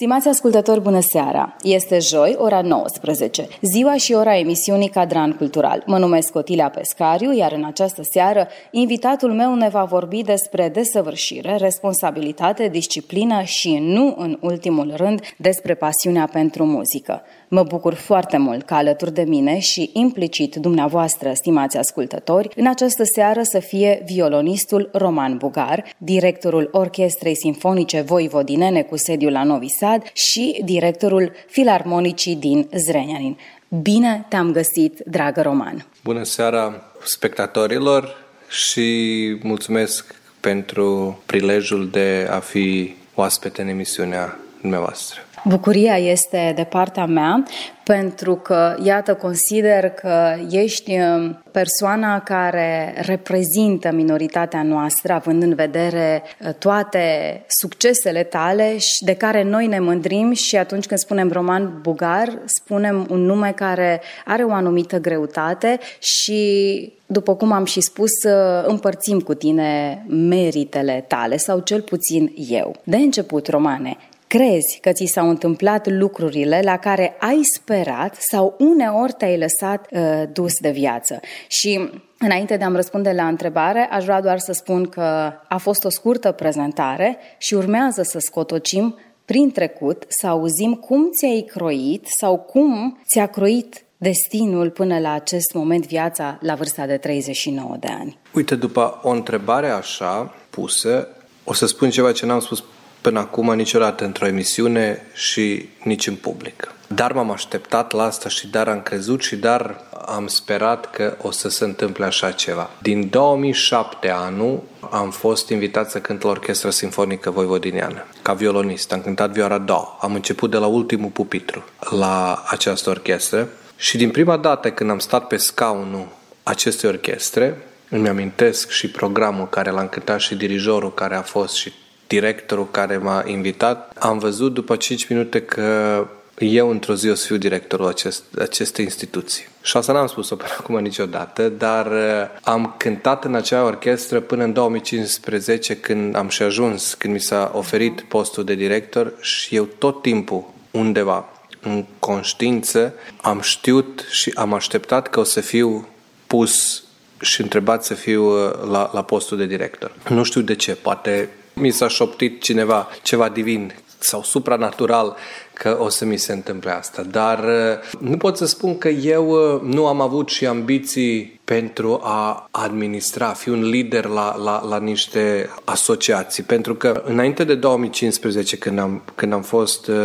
[0.00, 1.56] Stimați ascultători, bună seara!
[1.62, 5.82] Este joi, ora 19, ziua și ora emisiunii Cadran Cultural.
[5.86, 11.56] Mă numesc Otilia Pescariu, iar în această seară invitatul meu ne va vorbi despre desăvârșire,
[11.56, 17.22] responsabilitate, disciplină și, nu în ultimul rând, despre pasiunea pentru muzică.
[17.48, 23.04] Mă bucur foarte mult că alături de mine și implicit dumneavoastră, stimați ascultători, în această
[23.04, 29.88] seară să fie violonistul Roman Bugar, directorul Orchestrei Sinfonice Voivodinene cu sediul la Novi Sad
[30.12, 33.38] și directorul Filarmonicii din Zrenjanin.
[33.68, 35.86] Bine te-am găsit, dragă Roman!
[36.04, 38.16] Bună seara spectatorilor
[38.48, 45.20] și mulțumesc pentru prilejul de a fi oaspete în emisiunea dumneavoastră.
[45.44, 47.44] Bucuria este de partea mea
[47.84, 56.22] pentru că, iată, consider că ești um, persoana care reprezintă minoritatea noastră, având în vedere
[56.22, 57.00] uh, toate
[57.46, 63.06] succesele tale și de care noi ne mândrim și atunci când spunem roman bugar, spunem
[63.10, 69.20] un nume care are o anumită greutate și după cum am și spus, uh, împărțim
[69.20, 72.74] cu tine meritele tale, sau cel puțin eu.
[72.84, 73.96] De început, Romane,
[74.38, 80.22] Crezi că ți s-au întâmplat lucrurile la care ai sperat sau uneori te-ai lăsat uh,
[80.32, 81.20] dus de viață.
[81.48, 85.84] Și Înainte de a-mi răspunde la întrebare, aș vrea doar să spun că a fost
[85.84, 92.38] o scurtă prezentare și urmează să scotocim prin trecut, să auzim cum ți-ai croit sau
[92.38, 98.18] cum ți-a croit destinul până la acest moment viața la vârsta de 39 de ani.
[98.32, 101.08] Uite, după o întrebare așa pusă,
[101.44, 102.64] o să spun ceva ce n-am spus
[103.00, 106.74] până acum niciodată într-o emisiune și nici în public.
[106.86, 111.30] Dar m-am așteptat la asta și dar am crezut și dar am sperat că o
[111.30, 112.70] să se întâmple așa ceva.
[112.82, 118.92] Din 2007 anul am fost invitat să cânt la Orchestra Sinfonică Voivodiniană, ca violonist.
[118.92, 119.96] Am cântat vioara do.
[120.00, 124.98] Am început de la ultimul pupitru la această orchestră și din prima dată când am
[124.98, 126.08] stat pe scaunul
[126.42, 131.72] acestei orchestre, îmi amintesc și programul care l-am cântat și dirijorul care a fost și
[132.10, 136.06] directorul care m-a invitat, am văzut după 5 minute că
[136.38, 139.44] eu într-o zi o să fiu directorul acest, acestei instituții.
[139.62, 144.44] Și asta n-am spus-o până acum niciodată, dar uh, am cântat în acea orchestră până
[144.44, 149.64] în 2015 când am și ajuns, când mi s-a oferit postul de director și eu
[149.64, 151.28] tot timpul undeva
[151.60, 155.88] în conștiință am știut și am așteptat că o să fiu
[156.26, 156.82] pus
[157.20, 159.92] și întrebat să fiu uh, la, la postul de director.
[160.08, 161.28] Nu știu de ce, poate
[161.60, 165.16] mi s-a șoptit cineva, ceva divin sau supranatural
[165.52, 167.02] că o să mi se întâmple asta.
[167.02, 172.00] Dar uh, nu pot să spun că eu uh, nu am avut și ambiții pentru
[172.02, 176.42] a administra, a fi un lider la, la, la niște asociații.
[176.42, 179.96] Pentru că înainte de 2015, când am, când am fost uh,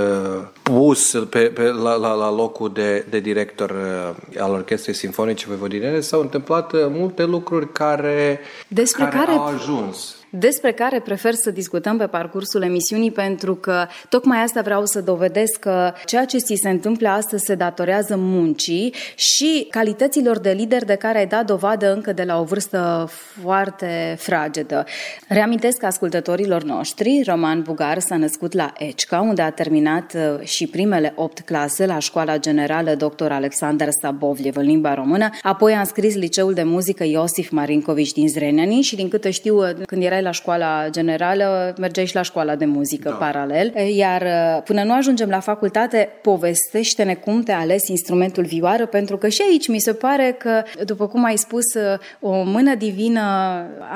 [0.64, 6.00] pus pe, pe, la, la, la locul de, de director uh, al Orchestrei Sinfonice Voivodinene,
[6.00, 11.52] s-au întâmplat uh, multe lucruri care, Despre care, care au ajuns despre care prefer să
[11.52, 16.60] discutăm pe parcursul emisiunii pentru că tocmai asta vreau să dovedesc că ceea ce ți
[16.62, 21.94] se întâmplă astăzi se datorează muncii și calităților de lider de care ai dat dovadă
[21.94, 23.10] încă de la o vârstă
[23.42, 24.86] foarte fragedă.
[25.28, 31.14] Reamintesc ascultătorilor noștri, Roman Bugar s-a născut la Ecica, unde a terminat uh, și primele
[31.16, 33.32] opt clase la Școala Generală Dr.
[33.32, 38.82] Alexander Sabovliev în limba română, apoi a înscris liceul de muzică Iosif Marinkovici din Zrenjanin
[38.82, 42.66] și din câte știu, uh, când erai la școala generală, mergeai și la școala de
[42.66, 43.16] muzică da.
[43.16, 43.74] paralel.
[43.96, 49.28] Iar uh, până nu ajungem la facultate, povestește-ne cum te ales instrumentul vioară, pentru că
[49.28, 53.22] și aici mi se pare că, după cum ai spus, uh, o mână divină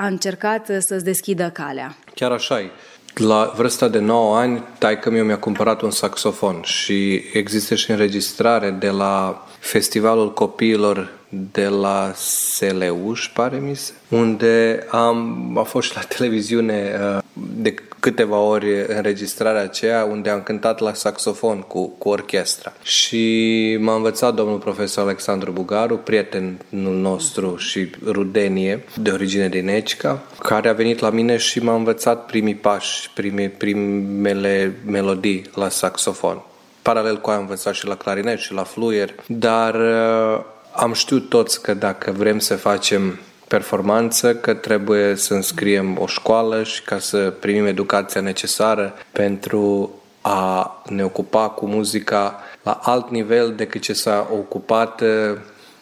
[0.02, 1.96] a încercat să-ți deschidă calea.
[2.14, 2.70] Chiar așa e.
[3.14, 8.70] La vârsta de 9 ani, taică mi mi-a cumpărat un saxofon și există și înregistrare
[8.70, 15.96] de la Festivalul Copiilor de la Seleuș, pare mi se, unde am, a fost și
[15.96, 22.10] la televiziune uh, de câteva ori înregistrarea aceea unde am cântat la saxofon cu, cu
[22.10, 22.74] orchestra.
[22.82, 26.58] Și m-a învățat domnul profesor Alexandru Bugaru, prietenul
[26.96, 32.26] nostru și rudenie de origine din Ecica, care a venit la mine și m-a învățat
[32.26, 36.44] primii pași, primii, primele melodii la saxofon
[36.82, 40.42] paralel cu aia am învățat și la clarinet și la fluier, dar uh,
[40.80, 46.64] am știut toți că dacă vrem să facem performanță, că trebuie să înscriem o școală
[46.64, 53.54] și ca să primim educația necesară pentru a ne ocupa cu muzica la alt nivel
[53.56, 55.38] decât ce s-a ocupat uh,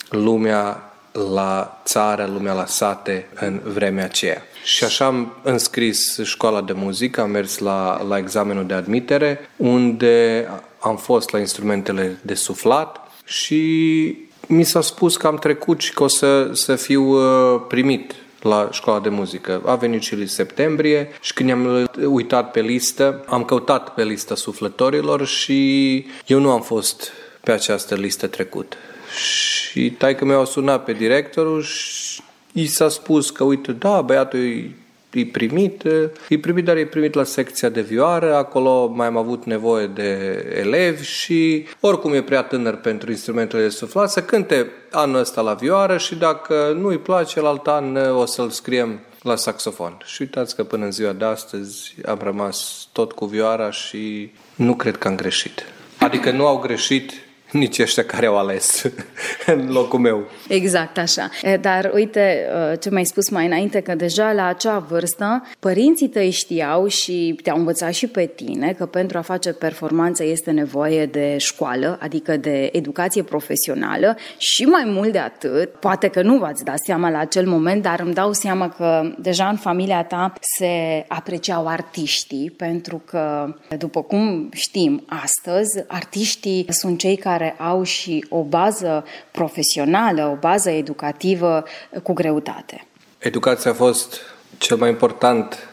[0.09, 4.41] lumea la țară, lumea la sate în vremea aceea.
[4.63, 10.47] Și așa am înscris școala de muzică, am mers la, la examenul de admitere, unde
[10.79, 16.03] am fost la instrumentele de suflat și mi s-a spus că am trecut și că
[16.03, 19.61] o să, să fiu uh, primit la școala de muzică.
[19.65, 25.25] A venit și septembrie și când am uitat pe listă, am căutat pe lista suflătorilor
[25.25, 27.11] și eu nu am fost
[27.41, 28.77] pe această listă trecut.
[29.17, 32.21] Și taică mi-au sunat pe directorul și
[32.51, 34.69] i s-a spus că, uite, da, băiatul
[35.17, 35.83] e e primit,
[36.29, 40.43] e primit, dar e primit la secția de vioară, acolo mai am avut nevoie de
[40.57, 45.53] elevi și oricum e prea tânăr pentru instrumentele de suflat, să cânte anul ăsta la
[45.53, 49.97] vioară și dacă nu îi place, la alt an o să-l scriem la saxofon.
[50.05, 54.75] Și uitați că până în ziua de astăzi am rămas tot cu vioara și nu
[54.75, 55.63] cred că am greșit.
[55.99, 57.11] Adică nu au greșit
[57.61, 58.83] nici ăștia care au ales
[59.45, 60.27] în locul meu.
[60.47, 61.29] Exact așa.
[61.61, 62.47] Dar uite
[62.79, 67.57] ce mai spus mai înainte, că deja la acea vârstă părinții tăi știau și te-au
[67.57, 72.69] învățat și pe tine că pentru a face performanță este nevoie de școală, adică de
[72.71, 77.47] educație profesională și mai mult de atât, poate că nu v-ați dat seama la acel
[77.47, 83.55] moment, dar îmi dau seama că deja în familia ta se apreciau artiștii, pentru că,
[83.77, 90.35] după cum știm astăzi, artiștii sunt cei care care au și o bază profesională, o
[90.39, 91.63] bază educativă
[92.03, 92.87] cu greutate.
[93.17, 94.21] Educația a fost
[94.57, 95.69] cel mai important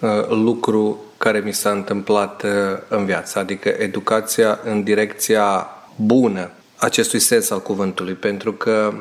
[0.00, 2.50] uh, lucru care mi s-a întâmplat uh,
[2.88, 8.92] în viață, adică educația în direcția bună acestui sens al cuvântului, pentru că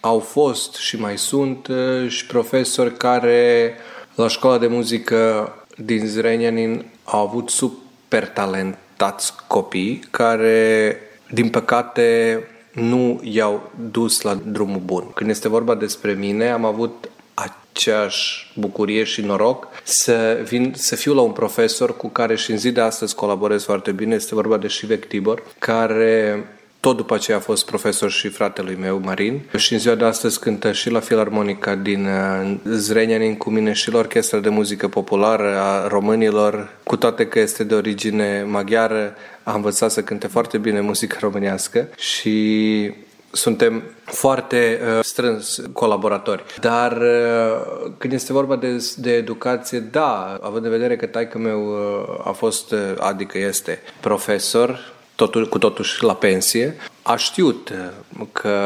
[0.00, 3.74] au fost și mai sunt uh, și profesori care
[4.14, 10.98] la școala de muzică din Zrenjanin au avut super talentați copii care
[11.34, 12.38] din păcate,
[12.72, 15.10] nu i-au dus la drumul bun.
[15.14, 21.14] Când este vorba despre mine, am avut aceeași bucurie și noroc să vin să fiu
[21.14, 24.14] la un profesor cu care și în zi de astăzi colaborez foarte bine.
[24.14, 26.44] Este vorba de Shivek Tibor, care
[26.84, 29.42] tot după aceea a fost profesor și fratelui meu, Marin.
[29.56, 33.90] Și în ziua de astăzi cântă și la Filarmonica din uh, Zrenjanin cu mine și
[33.90, 39.54] la Orchestra de Muzică Populară a românilor, cu toate că este de origine maghiară, a
[39.54, 42.92] învățat să cânte foarte bine muzică românească și
[43.30, 46.44] suntem foarte uh, strâns colaboratori.
[46.60, 51.66] Dar uh, când este vorba de, de educație, da, având în vedere că taică meu
[51.66, 58.26] uh, a fost, uh, adică este profesor, totul, cu totuși la pensie, a știut uh,
[58.32, 58.58] că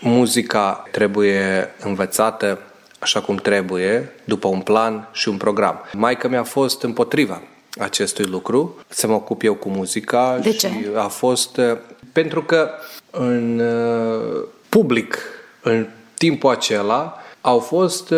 [0.00, 2.58] muzica trebuie învățată
[2.98, 5.80] așa cum trebuie, după un plan și un program.
[5.92, 7.42] Maica mi-a fost împotriva
[7.78, 10.70] acestui lucru, să mă ocup eu cu muzica De și ce?
[10.94, 11.76] a fost uh,
[12.12, 12.70] pentru că
[13.10, 15.18] în uh, public,
[15.60, 18.14] în timpul acela, au fost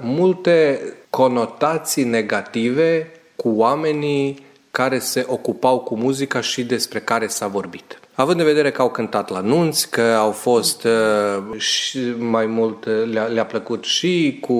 [0.00, 4.43] multe conotații negative cu oamenii
[4.74, 7.98] care se ocupau cu muzica și despre care s-a vorbit.
[8.14, 12.84] Având în vedere că au cântat la nunți, că au fost uh, și mai mult,
[12.84, 14.54] uh, le-a, le-a plăcut și cu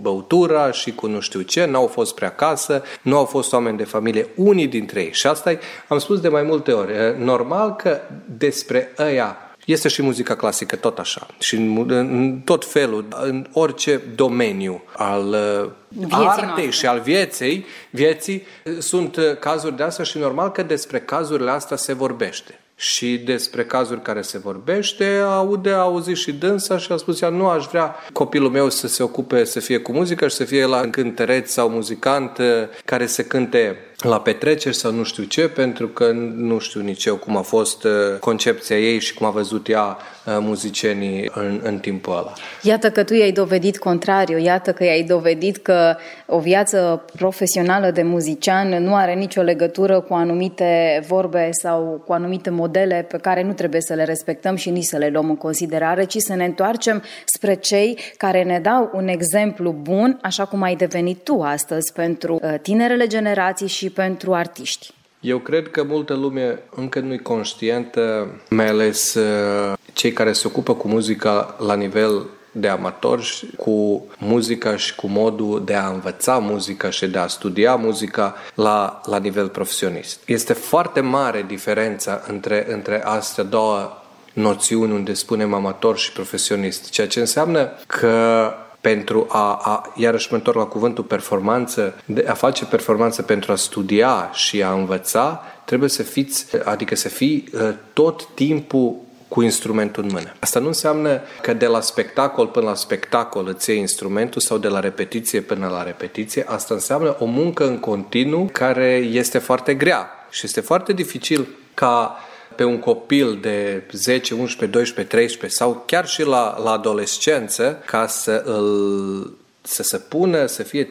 [0.00, 3.84] băutura și cu nu știu ce, n-au fost prea acasă, nu au fost oameni de
[3.84, 5.12] familie, unii dintre ei.
[5.12, 6.92] Și asta am spus de mai multe ori.
[6.92, 8.00] Uh, normal că
[8.38, 11.26] despre ăia este și muzica clasică tot așa.
[11.38, 16.70] Și în, în tot felul, în orice domeniu al uh, Vieții artei noastre.
[16.70, 18.42] și al vieții, vieții,
[18.78, 22.56] sunt uh, cazuri de astea și normal că despre cazurile astea se vorbește.
[22.76, 27.28] Și despre cazuri care se vorbește, aude, a auzit și dânsa și a spus, ea
[27.28, 30.64] nu aș vrea copilul meu să se ocupe, să fie cu muzică și să fie
[30.64, 32.46] la cântăreț sau muzicant uh,
[32.84, 37.16] care să cânte la petreceri sau nu știu ce, pentru că nu știu nici eu
[37.16, 37.90] cum a fost uh,
[38.20, 39.82] concepția ei și cum a văzut ea
[40.26, 42.32] uh, muzicienii în, în timpul ăla.
[42.62, 48.02] Iată că tu i-ai dovedit contrariu, iată că i-ai dovedit că o viață profesională de
[48.02, 53.52] muzician nu are nicio legătură cu anumite vorbe sau cu anumite modele pe care nu
[53.52, 57.02] trebuie să le respectăm și nici să le luăm în considerare, ci să ne întoarcem
[57.24, 62.38] spre cei care ne dau un exemplu bun, așa cum ai devenit tu astăzi pentru
[62.42, 64.92] uh, tinerele generații și pentru artiști.
[65.20, 70.46] Eu cred că multă lume încă nu e conștientă, mai ales uh, cei care se
[70.46, 76.38] ocupă cu muzica la nivel de amatori cu muzica și cu modul de a învăța
[76.38, 80.20] muzica și de a studia muzica la, la nivel profesionist.
[80.26, 87.06] Este foarte mare diferența între, între astea două noțiuni unde spunem amator și profesionist, ceea
[87.06, 88.48] ce înseamnă că
[88.82, 93.56] pentru a, a iarăși mă întorc la cuvântul performanță, de a face performanță pentru a
[93.56, 98.94] studia și a învăța, trebuie să fiți, adică să fii uh, tot timpul
[99.28, 100.32] cu instrumentul în mână.
[100.38, 104.68] Asta nu înseamnă că de la spectacol până la spectacol îți iei instrumentul sau de
[104.68, 106.44] la repetiție până la repetiție.
[106.48, 112.16] Asta înseamnă o muncă în continuu care este foarte grea și este foarte dificil ca
[112.56, 118.06] pe un copil de 10, 11, 12, 13 sau chiar și la, la adolescență ca
[118.06, 120.90] să îl să se pună să fie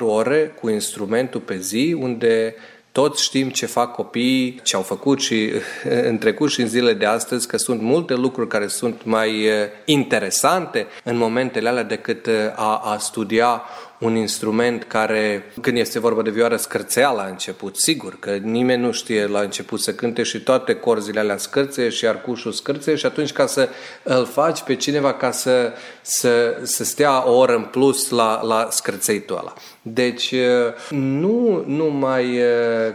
[0.00, 2.54] ore cu instrumentul pe zi unde
[2.92, 5.50] toți știm ce fac copiii, ce au făcut și
[6.10, 9.54] în trecut și în zilele de astăzi, că sunt multe lucruri care sunt mai eh,
[9.84, 13.62] interesante în momentele alea decât eh, a, a studia
[14.04, 18.92] un instrument care, când este vorba de vioară, scârțea la început, sigur, că nimeni nu
[18.92, 23.32] știe la început să cânte și toate corzile alea scârțe și arcușul scârțe și atunci
[23.32, 23.68] ca să
[24.02, 28.68] îl faci pe cineva ca să, să, să stea o oră în plus la, la
[28.70, 29.54] scârțeitul ăla.
[29.86, 30.34] Deci
[30.90, 32.38] nu numai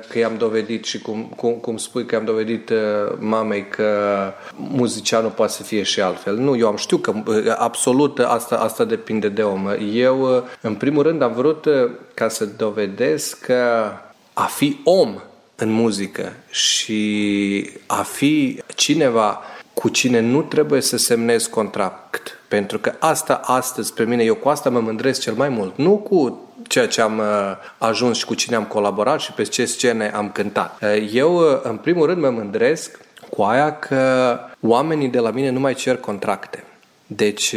[0.10, 2.72] că i-am dovedit și cum, cum, cum spui că i-am dovedit
[3.20, 4.22] mamei că
[4.56, 6.38] muzicianul poate să fie și altfel.
[6.38, 7.14] Nu, eu am știut că
[7.58, 9.68] absolut asta, asta depinde de om.
[9.94, 11.66] Eu, în primul rând, am vrut
[12.14, 13.92] ca să dovedesc că
[14.34, 15.22] a fi om
[15.56, 19.42] în muzică și a fi cineva
[19.74, 22.39] cu cine nu trebuie să semnezi contract.
[22.50, 25.78] Pentru că asta astăzi, pe mine, eu cu asta mă mândresc cel mai mult.
[25.78, 27.26] Nu cu ceea ce am uh,
[27.78, 30.82] ajuns și cu cine am colaborat și pe ce scene am cântat.
[30.82, 35.50] Uh, eu, uh, în primul rând, mă mândresc cu aia că oamenii de la mine
[35.50, 36.64] nu mai cer contracte.
[37.08, 37.56] Deci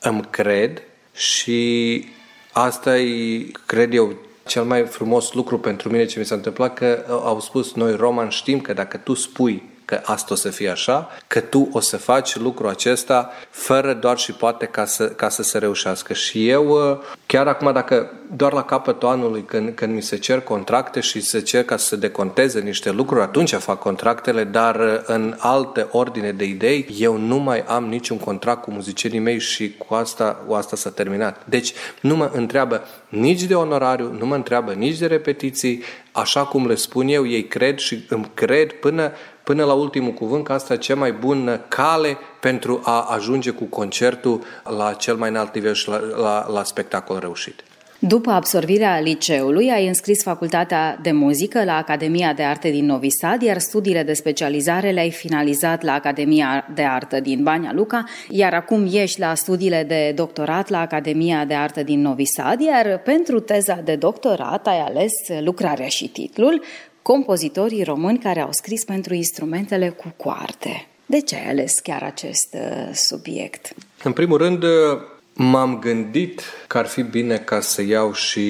[0.00, 2.04] îmi cred și
[2.52, 4.12] asta e, cred eu,
[4.46, 8.28] cel mai frumos lucru pentru mine ce mi s-a întâmplat că au spus noi roman
[8.28, 11.96] știm că dacă tu spui că asta o să fie așa, că tu o să
[11.96, 16.12] faci lucrul acesta fără doar și poate ca să, ca să se reușească.
[16.12, 20.40] Și eu, uh, chiar acum, dacă doar la capătul anului, când, când mi se cer
[20.40, 25.00] contracte și se cer ca să se deconteze niște lucruri, atunci fac contractele, dar uh,
[25.06, 29.74] în alte ordine de idei, eu nu mai am niciun contract cu muzicienii mei și
[29.76, 31.42] cu asta, cu asta s-a terminat.
[31.44, 36.66] Deci nu mă întreabă nici de onorariu, nu mă întreabă nici de repetiții, așa cum
[36.66, 39.12] le spun eu, ei cred și îmi cred până
[39.48, 43.64] până la ultimul cuvânt că asta e cea mai bună cale pentru a ajunge cu
[43.64, 44.42] concertul
[44.76, 47.62] la cel mai înalt nivel și la, la, la spectacol reușit.
[48.00, 53.42] După absolvirea liceului, ai înscris facultatea de muzică la Academia de Arte din Novi Sad,
[53.42, 58.88] iar studiile de specializare le-ai finalizat la Academia de Artă din Bania Luca, iar acum
[58.92, 63.80] ești la studiile de doctorat la Academia de Artă din Novi Sad, iar pentru teza
[63.84, 66.62] de doctorat ai ales lucrarea și titlul
[67.12, 70.86] compozitorii români care au scris pentru instrumentele cu coarte.
[71.06, 73.74] De ce ai ales chiar acest uh, subiect?
[74.02, 74.70] În primul rând, uh,
[75.32, 78.46] m-am gândit că ar fi bine ca să iau și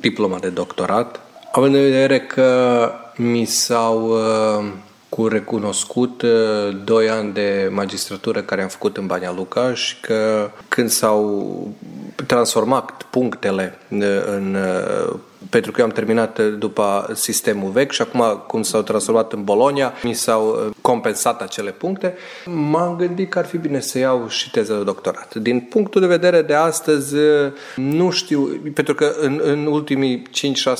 [0.00, 1.20] diploma de doctorat,
[1.52, 4.72] având în vedere că mi s-au uh,
[5.08, 6.24] cu recunoscut
[6.84, 11.68] doi ani de magistratură care am făcut în Bania Luca și că când s-au
[12.26, 14.56] transformat punctele în
[15.50, 19.44] pentru că eu am terminat uh, după sistemul vechi și acum cum s-au transformat în
[19.44, 24.28] Bolonia, mi s-au uh, compensat acele puncte, m-am gândit că ar fi bine să iau
[24.28, 25.34] și teză de doctorat.
[25.34, 30.30] Din punctul de vedere de astăzi, uh, nu știu, pentru că în, în ultimii 5-6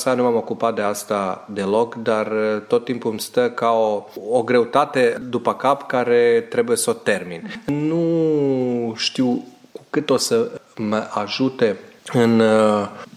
[0.04, 2.33] ani nu m-am ocupat de asta deloc, dar
[2.66, 7.62] tot timpul îmi stă ca o, o greutate după cap care trebuie să o termin.
[7.66, 11.76] Nu știu cu cât o să mă ajute
[12.12, 12.42] în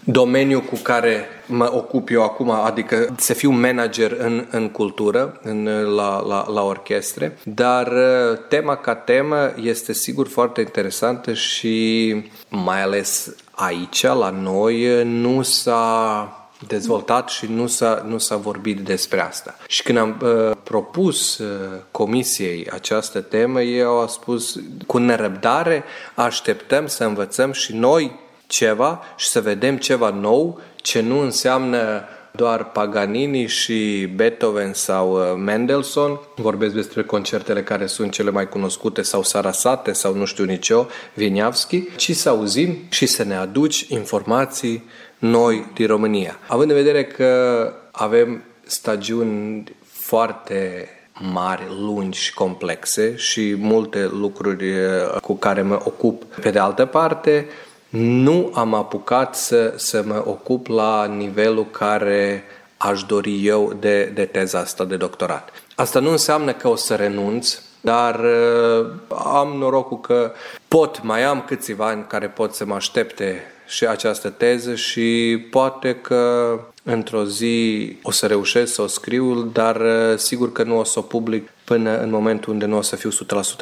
[0.04, 5.64] domeniul cu care mă ocup eu acum, adică să fiu manager în, în cultură, în,
[5.94, 12.14] la, la, la orchestre, dar uh, tema ca temă este sigur foarte interesantă și
[12.48, 16.32] mai ales aici, la noi, nu s-a
[16.66, 19.56] dezvoltat și nu s-a, nu s-a vorbit despre asta.
[19.68, 21.46] Și când am uh, propus uh,
[21.90, 29.26] comisiei această temă, eu au spus cu nerăbdare așteptăm să învățăm și noi ceva și
[29.26, 36.20] să vedem ceva nou, ce nu înseamnă doar Paganini și Beethoven sau uh, Mendelssohn.
[36.36, 40.88] Vorbesc despre concertele care sunt cele mai cunoscute sau Sarasate sau nu știu nici eu,
[41.14, 44.84] Vieniavski, ci să auzim și să ne aduci informații
[45.18, 46.38] noi din România.
[46.46, 50.88] Având în vedere că avem stagiuni foarte
[51.32, 54.74] mari, lungi și complexe și multe lucruri
[55.22, 56.24] cu care mă ocup.
[56.24, 57.46] Pe de altă parte,
[57.88, 62.44] nu am apucat să, să mă ocup la nivelul care
[62.76, 65.52] aș dori eu de, de teza asta de doctorat.
[65.76, 68.86] Asta nu înseamnă că o să renunț, dar uh,
[69.24, 70.32] am norocul că
[70.68, 75.94] pot, mai am câțiva ani care pot să mă aștepte și această teză și poate
[75.94, 76.52] că
[76.82, 80.98] într-o zi o să reușesc să o scriu, dar uh, sigur că nu o să
[80.98, 83.12] o public până în momentul unde nu o să fiu 100%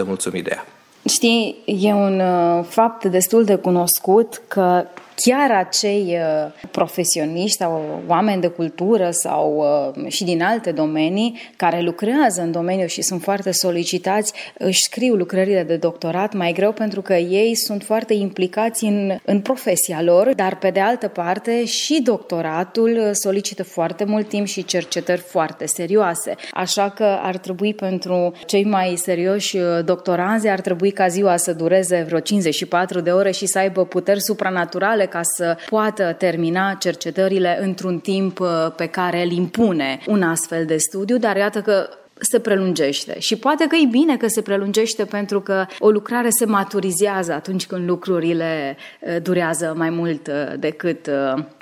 [0.05, 0.67] mulțumit de ea.
[1.07, 4.85] Știi, e un uh, fapt destul de cunoscut că
[5.17, 11.81] chiar acei uh, profesioniști sau oameni de cultură sau uh, și din alte domenii care
[11.81, 17.03] lucrează în domeniu și sunt foarte solicitați, își scriu lucrările de doctorat mai greu pentru
[17.03, 22.03] că ei sunt foarte implicați în, în profesia lor, dar pe de altă parte și
[22.03, 26.35] doctoratul solicită foarte mult timp și cercetări foarte serioase.
[26.51, 32.05] Așa că ar trebui pentru cei mai serioși doctoranzi, ar trebui ca ziua să dureze
[32.07, 37.99] vreo 54 de ore și să aibă puteri supranaturale ca să poată termina cercetările într-un
[37.99, 43.19] timp uh, pe care îl impune un astfel de studiu, dar iată că se prelungește.
[43.19, 47.67] Și poate că e bine că se prelungește pentru că o lucrare se maturizează atunci
[47.67, 51.11] când lucrurile uh, durează mai mult uh, decât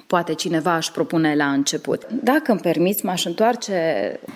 [0.06, 2.06] poate cineva își propune la început.
[2.22, 3.74] Dacă îmi permiți, m-aș întoarce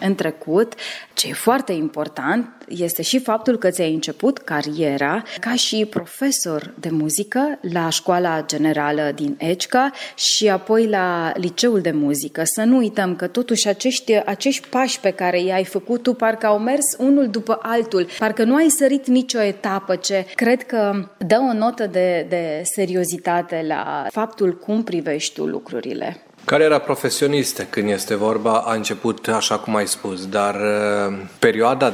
[0.01, 0.75] în trecut.
[1.15, 6.89] Ce e foarte important este și faptul că ți-ai început cariera ca și profesor de
[6.91, 12.43] muzică la Școala Generală din Ecica și apoi la Liceul de Muzică.
[12.45, 16.59] Să nu uităm că totuși acești, acești pași pe care i-ai făcut tu parcă au
[16.59, 21.53] mers unul după altul, parcă nu ai sărit nicio etapă, ce cred că dă o
[21.53, 26.23] notă de, de seriozitate la faptul cum privești tu lucrurile.
[26.45, 31.93] Cariera profesionistă, când este vorba, a început așa cum ai spus, dar uh, perioada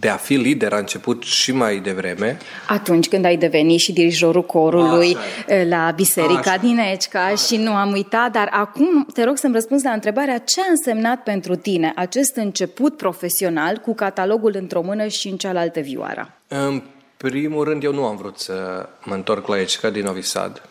[0.00, 2.38] de a fi lider a început și mai devreme.
[2.68, 5.62] Atunci când ai devenit și dirijorul corului Așa.
[5.68, 6.56] la biserica Așa.
[6.56, 7.34] din Ecica Așa.
[7.34, 11.22] și nu am uitat, dar acum te rog să-mi răspunzi la întrebarea ce a însemnat
[11.22, 16.30] pentru tine acest început profesional cu catalogul într-o mână și în cealaltă vioara?
[16.48, 16.82] În
[17.16, 20.62] primul rând, eu nu am vrut să mă întorc la Ecica din Novi Sad,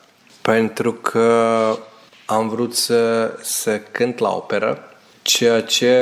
[0.42, 1.78] pentru că
[2.26, 4.84] am vrut să, să cânt la operă,
[5.22, 5.98] ceea ce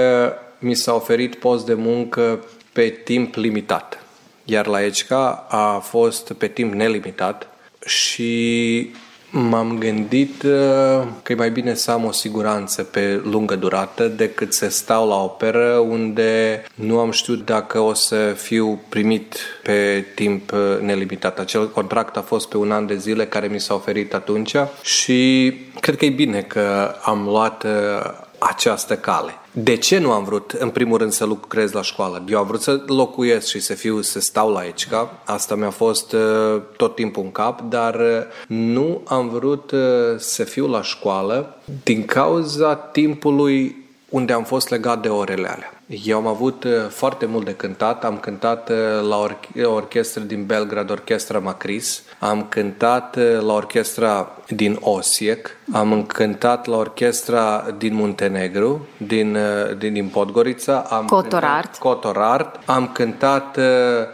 [0.59, 2.45] mi s-a oferit post de muncă
[2.77, 4.03] pe timp limitat.
[4.43, 7.49] Iar la ECCA a fost pe timp nelimitat
[7.85, 8.89] și
[9.31, 14.53] m-am gândit uh, că e mai bine să am o siguranță pe lungă durată decât
[14.53, 20.51] să stau la operă unde nu am știut dacă o să fiu primit pe timp
[20.51, 21.39] uh, nelimitat.
[21.39, 25.53] Acel contract a fost pe un an de zile care mi s-a oferit atunci și
[25.79, 29.31] cred că e bine că am luat uh, această cale.
[29.51, 32.23] De ce nu am vrut, în primul rând, să lucrez la școală?
[32.29, 35.21] Eu am vrut să locuiesc și să fiu, să stau la ECCA.
[35.25, 39.79] Asta mi-a fost uh, tot timpul în cap, dar uh, nu am vrut uh,
[40.17, 45.71] să fiu la școală din cauza timpului unde am fost legat de orele alea.
[46.03, 48.03] Eu am avut uh, foarte mult de cântat.
[48.05, 48.75] Am cântat uh,
[49.07, 52.03] la or- orchestră din Belgrad, Orchestra Macris.
[52.19, 55.55] Am cântat uh, la orchestra din Osiek.
[55.71, 59.37] Am cântat la orchestra din Muntenegru, din,
[59.77, 60.85] din, din Podgorița.
[60.89, 61.75] Am Cotorart.
[61.75, 62.59] Cotorart.
[62.65, 63.57] Am cântat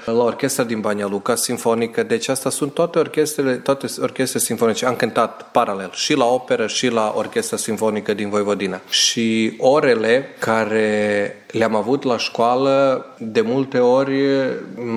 [0.05, 2.03] la orchestra din Banja Luka Sinfonică.
[2.03, 4.85] Deci asta sunt toate orchestrele, toate orchestre sinfonice.
[4.85, 8.81] Am cântat paralel și la operă și la orchestra sinfonică din Voivodina.
[8.89, 14.21] Și orele care le-am avut la școală, de multe ori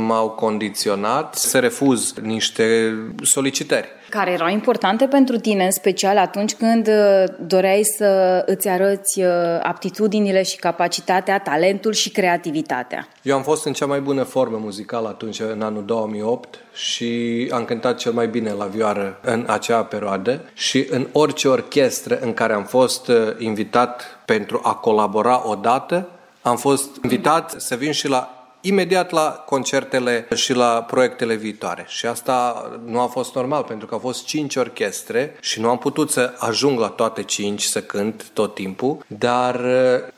[0.07, 3.89] m-au condiționat să refuz niște solicitări.
[4.09, 9.29] Care erau importante pentru tine, în special atunci când uh, doreai să îți arăți uh,
[9.63, 13.09] aptitudinile și capacitatea, talentul și creativitatea.
[13.23, 17.65] Eu am fost în cea mai bună formă muzicală atunci, în anul 2008, și am
[17.65, 22.53] cântat cel mai bine la vioară în acea perioadă și în orice orchestră în care
[22.53, 26.09] am fost uh, invitat pentru a colabora odată,
[26.43, 28.36] am fost invitat să vin și la
[28.67, 31.85] imediat la concertele și la proiectele viitoare.
[31.89, 35.79] Și asta nu a fost normal, pentru că au fost cinci orchestre și nu am
[35.79, 39.61] putut să ajung la toate cinci să cânt tot timpul, dar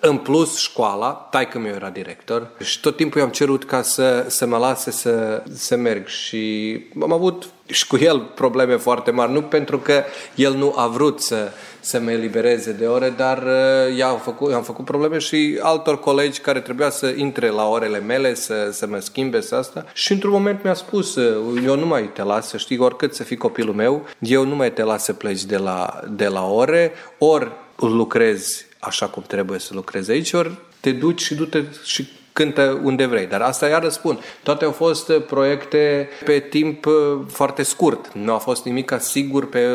[0.00, 4.46] în plus școala, taică meu era director și tot timpul i-am cerut ca să, să
[4.46, 9.42] mă lase să, să merg și am avut și cu el probleme foarte mari, nu
[9.42, 14.18] pentru că el nu a vrut să, să mă elibereze de ore, dar uh, i-am
[14.18, 18.68] făcut, i-am făcut probleme și altor colegi care trebuia să intre la orele mele, să,
[18.72, 19.84] să mă schimbe, să asta.
[19.94, 23.22] Și într-un moment mi-a spus, uh, eu nu mai te las, să știi, oricât să
[23.22, 26.92] fii copilul meu, eu nu mai te las să pleci de la, de la ore,
[27.18, 32.80] ori lucrezi așa cum trebuie să lucrezi aici, ori te duci și du-te și cântă
[32.82, 33.26] unde vrei.
[33.26, 36.92] Dar asta iar spun, toate au fost proiecte pe timp uh,
[37.28, 38.12] foarte scurt.
[38.12, 39.66] Nu a fost nimic sigur pe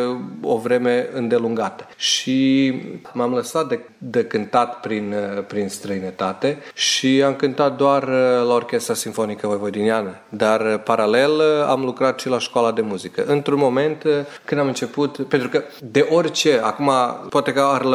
[0.42, 1.88] o vreme îndelungată.
[1.96, 2.74] Și
[3.14, 8.54] m-am lăsat de, de cântat prin, uh, prin străinătate și am cântat doar uh, la
[8.54, 10.16] Orchestra Sinfonică Voivodiniană.
[10.30, 13.24] Dar paralel am lucrat și la școala de muzică.
[13.28, 14.04] Într-un moment
[14.46, 16.92] când am început, pentru că de orice, acum
[17.30, 17.86] poate că ar,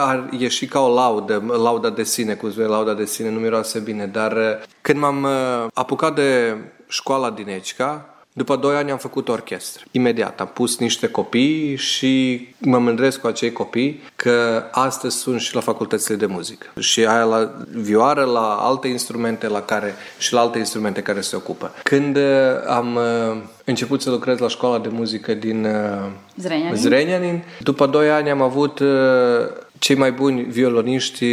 [0.00, 3.78] ar ieși ca o laudă, lauda de sine, cum spune lauda de sine, nu miroase
[3.78, 6.56] bine, dar uh, când m-am uh, apucat de
[6.88, 9.84] școala din Ecica, după doi ani am făcut orchestră.
[9.90, 15.54] Imediat am pus niște copii și mă mândresc cu acei copii că astăzi sunt și
[15.54, 16.66] la facultățile de muzică.
[16.78, 21.36] Și aia la vioară, la alte instrumente la care, și la alte instrumente care se
[21.36, 21.72] ocupă.
[21.82, 22.22] Când uh,
[22.66, 22.98] am
[23.64, 25.66] început să lucrez la școala de muzică din
[26.36, 28.82] Zrenjanin, Zrenjanin după doi ani am avut
[29.78, 31.26] cei mai buni violoniști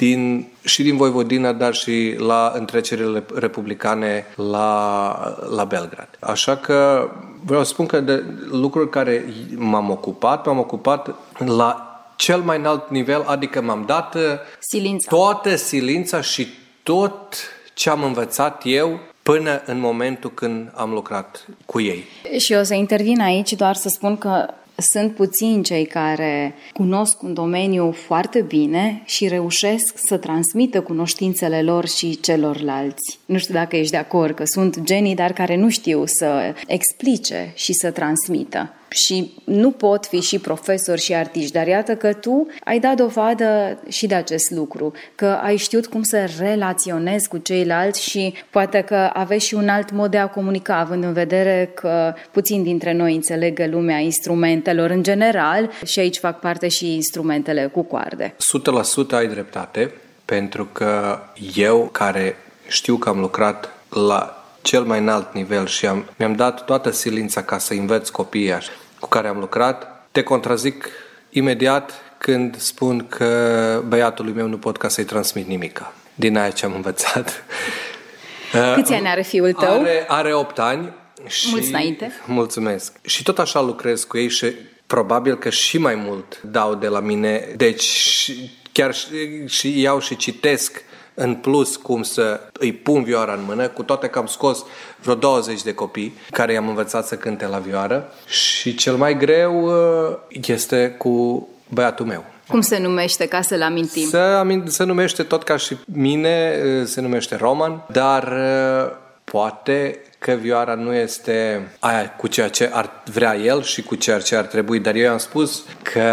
[0.00, 6.08] din, și din Voivodina, dar și la întrecerile republicane la, la Belgrad.
[6.20, 7.10] Așa că
[7.44, 9.24] vreau să spun că de lucruri care
[9.56, 14.22] m-am ocupat, m-am ocupat la cel mai înalt nivel, adică m-am dat uh,
[14.58, 15.16] silința.
[15.16, 16.46] toată silința și
[16.82, 17.36] tot
[17.74, 22.04] ce am învățat eu până în momentul când am lucrat cu ei.
[22.38, 24.46] Și o să intervin aici doar să spun că
[24.80, 31.88] sunt puțini cei care cunosc un domeniu foarte bine și reușesc să transmită cunoștințele lor
[31.88, 33.18] și celorlalți.
[33.26, 37.52] Nu știu dacă ești de acord că sunt genii, dar care nu știu să explice
[37.54, 42.46] și să transmită și nu pot fi și profesori și artiști, dar iată că tu
[42.64, 48.02] ai dat dovadă și de acest lucru, că ai știut cum să relaționezi cu ceilalți
[48.02, 52.14] și poate că aveți și un alt mod de a comunica, având în vedere că
[52.30, 57.82] puțin dintre noi înțelegă lumea instrumentelor în general și aici fac parte și instrumentele cu
[57.82, 58.34] coarde.
[58.34, 61.18] 100% ai dreptate, pentru că
[61.54, 62.36] eu care
[62.68, 67.42] știu că am lucrat la cel mai înalt nivel și am, mi-am dat toată silința
[67.42, 68.52] ca să învăț copiii
[69.00, 70.06] cu care am lucrat.
[70.10, 70.88] Te contrazic
[71.30, 76.64] imediat când spun că băiatului meu nu pot ca să-i transmit nimica din aia ce
[76.64, 77.32] am învățat.
[78.74, 79.80] Câți ani are fiul tău?
[79.80, 80.92] Are, are 8 ani.
[81.26, 82.12] Și, Mulți înainte.
[82.26, 82.92] Mulțumesc.
[83.02, 84.46] Și tot așa lucrez cu ei și
[84.86, 87.48] probabil că și mai mult dau de la mine.
[87.56, 88.30] Deci
[88.72, 89.08] chiar și,
[89.46, 90.82] și iau și citesc
[91.14, 94.64] în plus cum să îi pun vioara în mână, cu toate că am scos
[95.02, 99.64] vreo 20 de copii care i-am învățat să cânte la vioară și cel mai greu
[99.64, 102.24] uh, este cu băiatul meu.
[102.48, 104.08] Cum se numește, ca să-l amintim?
[104.08, 110.32] Se, se numește tot ca și mine, uh, se numește Roman, dar uh, poate că
[110.32, 114.44] vioara nu este aia cu ceea ce ar vrea el și cu ceea ce ar
[114.44, 116.10] trebui, dar eu am spus că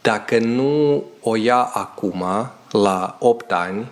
[0.00, 2.24] dacă nu o ia acum,
[2.70, 3.86] la 8 ani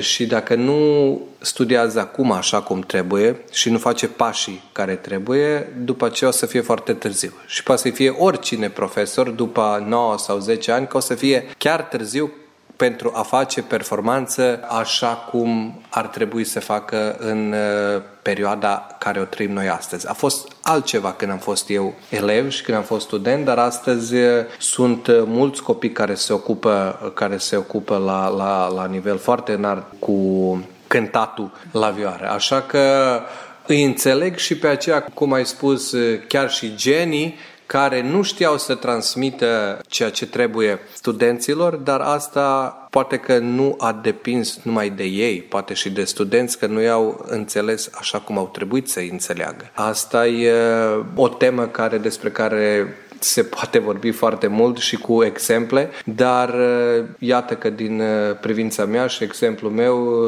[0.00, 6.08] și dacă nu studiază acum așa cum trebuie și nu face pașii care trebuie, după
[6.08, 7.32] ce o să fie foarte târziu.
[7.46, 11.44] Și poate să fie oricine profesor după 9 sau 10 ani, că o să fie
[11.58, 12.32] chiar târziu
[12.80, 19.24] pentru a face performanță așa cum ar trebui să facă în uh, perioada care o
[19.24, 20.08] trăim noi astăzi.
[20.08, 24.14] A fost altceva când am fost eu elev și când am fost student, dar astăzi
[24.14, 29.18] uh, sunt uh, mulți copii care se ocupă, care se ocupă la, la, la nivel
[29.18, 30.18] foarte înalt cu
[30.86, 32.30] cântatul la vioară.
[32.30, 32.80] Așa că
[33.66, 35.94] îi înțeleg și pe aceea, cum ai spus,
[36.28, 37.38] chiar și genii
[37.72, 43.92] care nu știau să transmită ceea ce trebuie studenților, dar asta poate că nu a
[44.02, 48.48] depins numai de ei, poate și de studenți că nu i-au înțeles așa cum au
[48.52, 49.70] trebuit să-i înțeleagă.
[49.72, 50.54] Asta e
[51.14, 56.54] o temă care, despre care se poate vorbi foarte mult și cu exemple, dar
[57.18, 58.02] iată că din
[58.40, 60.24] privința mea și exemplul meu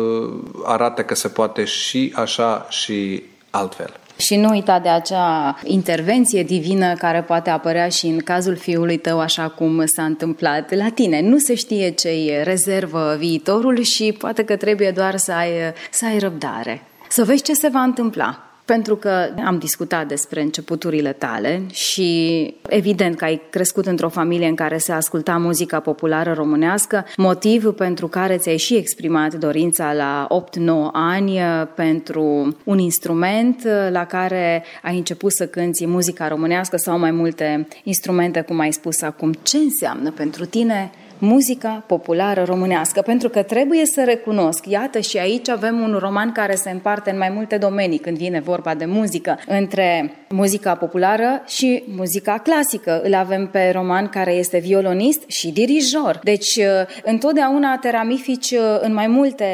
[0.64, 4.00] arată că se poate și așa și altfel.
[4.16, 9.20] Și nu uita de acea intervenție divină care poate apărea și în cazul fiului tău,
[9.20, 11.20] așa cum s-a întâmplat la tine.
[11.20, 15.50] Nu se știe ce îi rezervă viitorul și poate că trebuie doar să ai,
[15.90, 16.82] să ai răbdare.
[17.08, 18.51] Să vezi ce se va întâmpla.
[18.64, 24.54] Pentru că am discutat despre începuturile tale și evident că ai crescut într-o familie în
[24.54, 30.62] care se asculta muzica populară românească, motiv pentru care ți-ai și exprimat dorința la 8-9
[30.92, 31.38] ani
[31.74, 38.40] pentru un instrument la care ai început să cânti muzica românească sau mai multe instrumente,
[38.40, 39.32] cum ai spus acum.
[39.42, 40.90] Ce înseamnă pentru tine
[41.24, 46.54] muzica populară românească, pentru că trebuie să recunosc, iată și aici avem un roman care
[46.54, 51.82] se împarte în mai multe domenii când vine vorba de muzică, între muzica populară și
[51.96, 53.00] muzica clasică.
[53.02, 56.20] Îl avem pe roman care este violonist și dirijor.
[56.22, 56.64] Deci, uh,
[57.04, 59.46] întotdeauna te ramifici uh, în mai multe,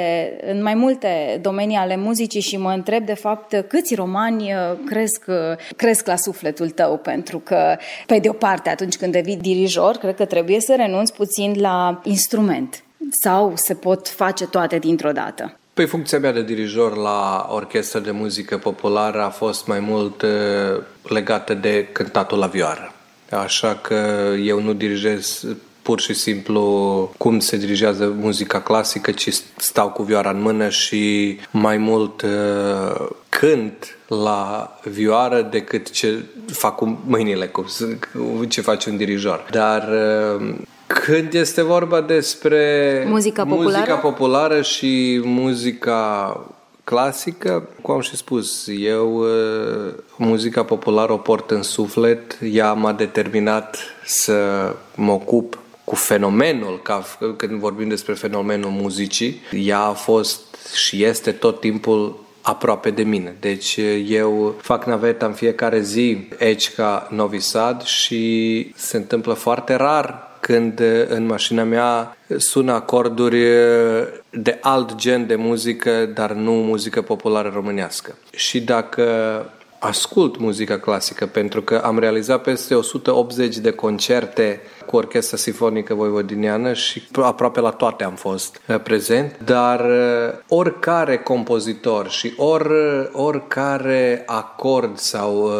[0.50, 5.24] în mai multe domenii ale muzicii și mă întreb, de fapt, câți romani uh, cresc,
[5.76, 7.76] cresc la sufletul tău, pentru că,
[8.06, 12.00] pe de o parte, atunci când devii dirijor, cred că trebuie să renunți puțin la
[12.04, 12.82] instrument.
[13.22, 15.56] Sau se pot face toate dintr-o dată?
[15.74, 20.24] Păi funcția mea de dirijor la orchestră de muzică populară a fost mai mult
[21.02, 22.92] legată de cântatul la vioară.
[23.30, 25.44] Așa că eu nu dirigez
[25.88, 26.62] pur și simplu
[27.18, 33.08] cum se dirigează muzica clasică, ci stau cu vioara în mână și mai mult uh,
[33.28, 37.64] cânt la vioară decât ce fac cu mâinile, cu
[38.48, 39.46] ce face un dirijor.
[39.50, 39.88] Dar
[40.38, 40.54] uh,
[40.88, 46.40] când este vorba despre muzica populară, muzica populară și muzica
[46.84, 52.92] clasică, cum am și spus, eu uh, muzica populară o port în suflet, ea m-a
[52.92, 54.34] determinat să
[54.94, 57.04] mă ocup cu fenomenul, ca
[57.36, 60.40] când vorbim despre fenomenul muzicii, ea a fost
[60.74, 63.36] și este tot timpul aproape de mine.
[63.40, 69.32] Deci uh, eu fac naveta în fiecare zi aici ca Novi Sad și se întâmplă
[69.32, 73.44] foarte rar când în mașina mea sună acorduri
[74.30, 78.14] de alt gen de muzică, dar nu muzică populară românească.
[78.30, 79.04] Și dacă
[79.78, 86.72] ascult muzica clasică, pentru că am realizat peste 180 de concerte cu Orchestra Sinfonică Voivodiniană
[86.72, 93.08] și aproape la toate am fost uh, prezent, dar uh, oricare compozitor și or, uh,
[93.12, 95.52] oricare acord sau uh,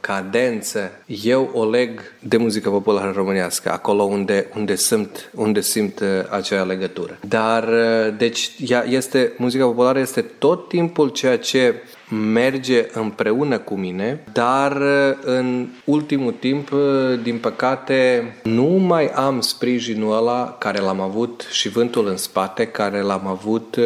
[0.00, 6.62] cadență, eu o leg de muzică populară românească, acolo unde, unde simt, unde simt acea
[6.62, 7.18] legătură.
[7.28, 7.68] Dar,
[8.16, 11.74] deci, ea este, muzica populară este tot timpul ceea ce
[12.08, 14.82] merge împreună cu mine, dar
[15.20, 16.70] în ultimul timp,
[17.22, 23.00] din păcate, nu mai am sprijinul ăla care l-am avut și vântul în spate, care
[23.00, 23.84] l-am avut uh,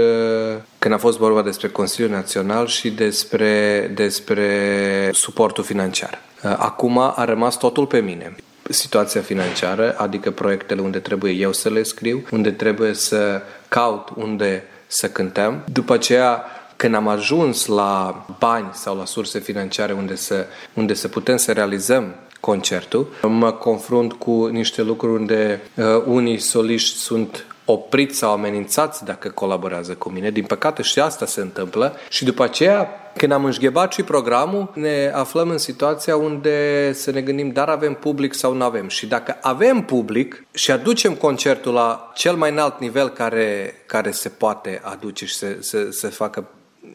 [0.79, 6.23] când a fost vorba despre Consiliul Național și despre, despre suportul financiar.
[6.45, 8.35] Uh, acum a rămas totul pe mine
[8.73, 14.65] situația financiară, adică proiectele unde trebuie eu să le scriu, unde trebuie să caut unde
[14.87, 15.63] să cântăm.
[15.73, 16.45] După aceea,
[16.81, 21.53] când am ajuns la bani sau la surse financiare unde să, unde să putem să
[21.53, 23.07] realizăm concertul.
[23.23, 29.93] Mă confrunt cu niște lucruri unde uh, unii soliști sunt opriți sau amenințați dacă colaborează
[29.93, 30.31] cu mine.
[30.31, 31.97] Din păcate și asta se întâmplă.
[32.09, 37.21] Și după aceea, când am înșghebat și programul, ne aflăm în situația unde să ne
[37.21, 38.89] gândim, dar avem public sau nu avem.
[38.89, 44.29] Și dacă avem public și aducem concertul la cel mai înalt nivel care, care se
[44.29, 46.49] poate aduce și să, să, să facă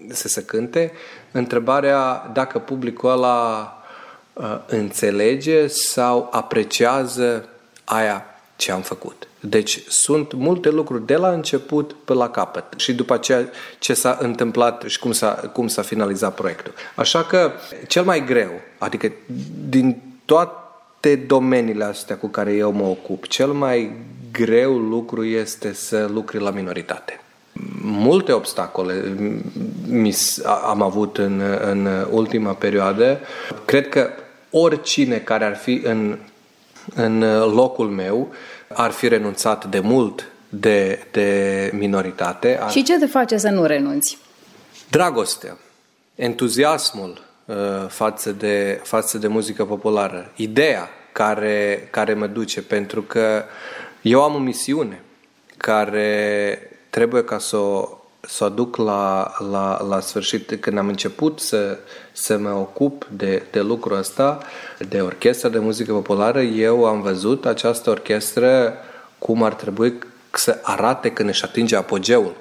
[0.09, 0.91] să se cânte,
[1.31, 3.69] întrebarea dacă publicul ăla
[4.35, 7.49] Uh, înțelege sau apreciază
[7.83, 9.27] aia ce am făcut.
[9.39, 14.17] Deci sunt multe lucruri de la început până la capăt și după aceea ce s-a
[14.21, 16.73] întâmplat și cum s-a, cum s-a finalizat proiectul.
[16.95, 17.51] Așa că
[17.87, 19.11] cel mai greu, adică
[19.67, 23.91] din toate domeniile astea cu care eu mă ocup, cel mai
[24.31, 27.19] greu lucru este să lucri la minoritate.
[27.81, 29.15] Multe obstacole
[30.65, 33.19] am avut în, în ultima perioadă.
[33.65, 34.09] Cred că
[34.49, 36.17] oricine care ar fi în,
[36.95, 37.19] în
[37.53, 38.33] locul meu
[38.67, 42.59] ar fi renunțat de mult de, de minoritate.
[42.61, 42.71] Ar...
[42.71, 44.17] Și ce te face să nu renunți?
[44.89, 45.57] Dragostea,
[46.15, 47.55] entuziasmul uh,
[47.87, 53.43] față, de, față de muzică populară, ideea care, care mă duce, pentru că
[54.01, 55.01] eu am o misiune
[55.57, 56.59] care
[56.95, 60.57] trebuie ca să o să o aduc la, la, la sfârșit.
[60.59, 61.77] Când am început să,
[62.11, 64.39] să mă ocup de, de lucrul ăsta,
[64.89, 68.73] de orchestră de muzică populară, eu am văzut această orchestră
[69.19, 69.93] cum ar trebui
[70.31, 72.35] să arate când își atinge apogeul.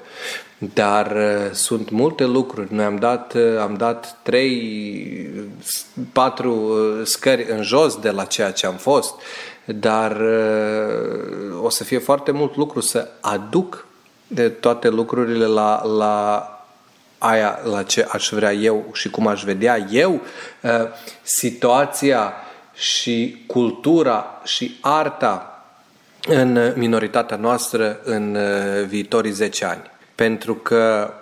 [0.75, 2.75] Dar uh, sunt multe lucruri.
[2.75, 5.31] Noi am dat, uh, am dat trei,
[6.13, 9.15] patru uh, scări în jos de la ceea ce am fost,
[9.65, 10.23] dar
[11.63, 13.87] o să fie foarte mult lucru să aduc
[14.27, 16.49] de toate lucrurile la, la
[17.19, 20.13] aia la ce aș vrea eu și cum aș vedea eu
[20.61, 20.71] uh,
[21.23, 22.33] situația
[22.75, 25.65] și cultura și arta
[26.27, 29.83] în minoritatea noastră în uh, viitorii 10 ani.
[30.15, 31.13] Pentru că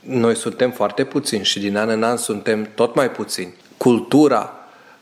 [0.00, 3.54] noi suntem foarte puțini și din an în an suntem tot mai puțini.
[3.76, 4.52] Cultura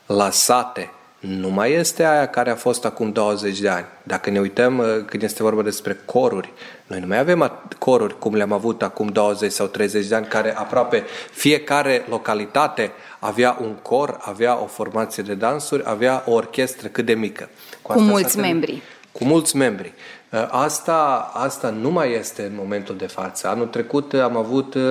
[0.06, 3.86] la sate nu mai este aia care a fost acum 20 de ani.
[4.02, 6.52] Dacă ne uităm uh, când este vorba despre coruri,
[6.92, 10.56] noi nu mai avem coruri cum le-am avut acum 20 sau 30 de ani, care
[10.56, 17.04] aproape fiecare localitate avea un cor, avea o formație de dansuri, avea o orchestră cât
[17.04, 17.48] de mică.
[17.82, 18.82] Cu, cu mulți membri.
[19.12, 19.92] Cu mulți membri.
[20.30, 23.48] Uh, asta, asta nu mai este în momentul de față.
[23.48, 24.82] Anul trecut am avut uh,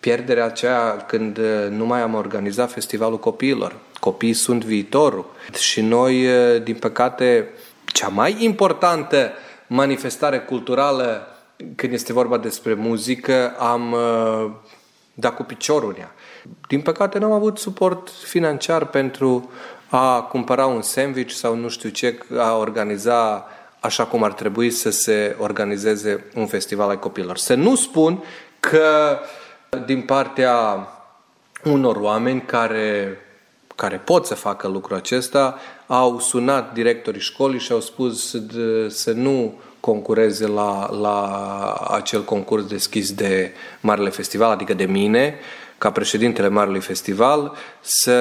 [0.00, 1.38] pierderea aceea când
[1.70, 5.34] nu mai am organizat Festivalul Copiilor Copiii sunt viitorul.
[5.58, 6.26] Și noi,
[6.62, 7.48] din păcate,
[7.84, 9.32] cea mai importantă
[9.72, 11.26] manifestare culturală
[11.76, 13.96] când este vorba despre muzică, am
[15.14, 16.12] dat cu piciorul ea.
[16.68, 19.50] Din păcate n-am avut suport financiar pentru
[19.88, 23.46] a cumpăra un sandwich sau nu știu ce, a organiza
[23.80, 27.36] așa cum ar trebui să se organizeze un festival al copilor.
[27.36, 28.22] Să nu spun
[28.60, 29.18] că
[29.86, 30.88] din partea
[31.64, 33.18] unor oameni care
[33.74, 39.12] care pot să facă lucrul acesta au sunat directorii școlii și au spus de, să
[39.12, 45.34] nu concureze la, la acel concurs deschis de Marele Festival, adică de mine,
[45.78, 48.18] ca președintele Marelui Festival, să,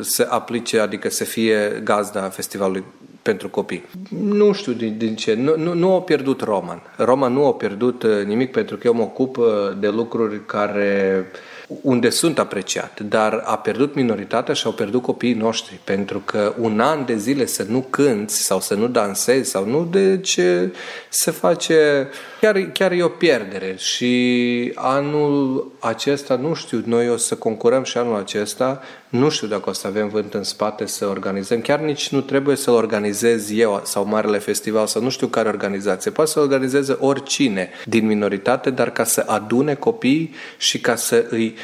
[0.00, 2.84] să aplice, adică să fie gazda festivalului
[3.22, 3.84] pentru copii.
[4.18, 5.34] Nu știu din, din ce.
[5.34, 6.82] Nu, nu, nu au pierdut Roman.
[6.96, 9.46] Roman nu a pierdut uh, nimic pentru că eu mă ocup uh,
[9.78, 11.38] de lucruri care uh,
[11.82, 16.80] unde sunt apreciat, dar a pierdut minoritatea și au pierdut copiii noștri, pentru că un
[16.80, 20.72] an de zile să nu cânți sau să nu dansezi sau nu, de ce
[21.08, 22.08] se face,
[22.40, 27.98] chiar, chiar e o pierdere și anul acesta, nu știu, noi o să concurăm și
[27.98, 28.82] anul acesta,
[29.12, 32.56] nu știu dacă o să avem vânt în spate să organizăm, chiar nici nu trebuie
[32.56, 37.70] să-l organizez eu sau Marele Festival sau nu știu care organizație, poate să organizeze oricine
[37.84, 41.54] din minoritate, dar ca să adune copii și ca să îi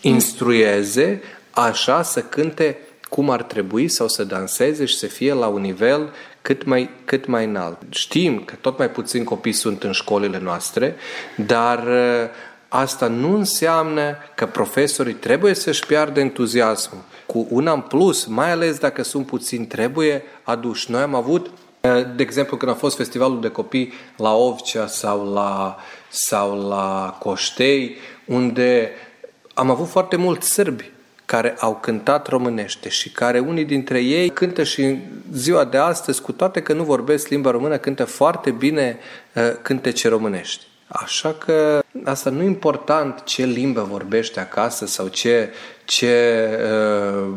[0.00, 5.60] instruieze așa să cânte cum ar trebui sau să danseze și să fie la un
[5.60, 6.12] nivel
[6.42, 7.78] cât mai, cât mai înalt.
[7.88, 10.96] Știm că tot mai puțini copii sunt în școlile noastre,
[11.36, 11.88] dar
[12.74, 17.00] Asta nu înseamnă că profesorii trebuie să-și piardă entuziasmul.
[17.26, 20.90] Cu un an plus, mai ales dacă sunt puțini, trebuie aduși.
[20.90, 21.50] Noi am avut,
[22.16, 25.76] de exemplu, când a fost festivalul de copii la Ovcea sau la,
[26.08, 28.90] sau la Coștei, unde
[29.54, 30.90] am avut foarte mulți sârbi
[31.24, 34.98] care au cântat românește și care unii dintre ei cântă și în
[35.32, 38.98] ziua de astăzi, cu toate că nu vorbesc limba română, cântă foarte bine
[39.34, 40.70] uh, cântece românești.
[40.92, 45.50] Așa că asta nu e important ce limbă vorbește acasă sau ce,
[45.84, 47.28] ce uh,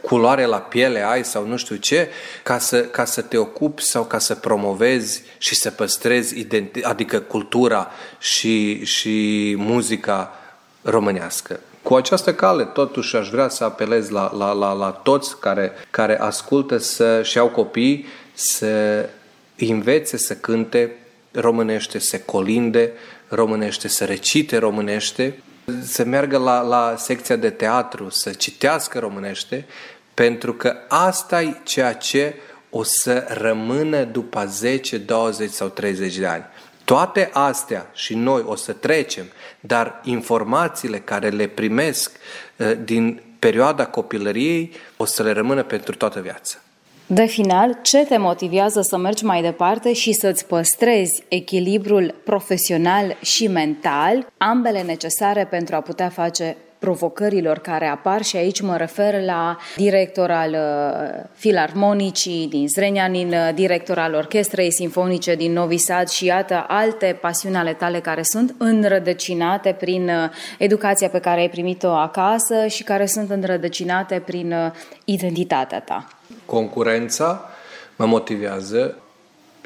[0.00, 2.08] culoare la piele ai sau nu știu ce,
[2.42, 7.20] ca să, ca să te ocupi sau ca să promovezi și să păstrezi identi- adică
[7.20, 10.34] cultura și, și muzica
[10.82, 11.60] românească.
[11.82, 16.20] Cu această cale, totuși, aș vrea să apelez la, la, la, la toți care, care
[16.20, 19.08] ascultă să-și iau copii, să
[19.56, 20.96] învețe să cânte
[21.34, 22.92] românește, să colinde
[23.28, 25.42] românește, să recite românește,
[25.82, 29.66] să meargă la, la secția de teatru, să citească românește,
[30.14, 32.34] pentru că asta e ceea ce
[32.70, 36.44] o să rămână după 10, 20 sau 30 de ani.
[36.84, 39.24] Toate astea și noi o să trecem,
[39.60, 42.12] dar informațiile care le primesc
[42.56, 46.58] uh, din perioada copilăriei o să le rămână pentru toată viața.
[47.06, 53.46] De final, ce te motivează să mergi mai departe și să-ți păstrezi echilibrul profesional și
[53.46, 59.56] mental, ambele necesare pentru a putea face provocărilor care apar și aici mă refer la
[59.76, 66.24] director al uh, Filarmonicii din Zrenjanin, uh, director al Orchestrei Sinfonice din Novi Sad și
[66.24, 71.88] iată alte pasiuni ale tale care sunt înrădăcinate prin uh, educația pe care ai primit-o
[71.88, 74.72] acasă și care sunt înrădăcinate prin
[75.04, 76.08] identitatea ta.
[76.44, 77.50] Concurența
[77.96, 78.98] mă motivează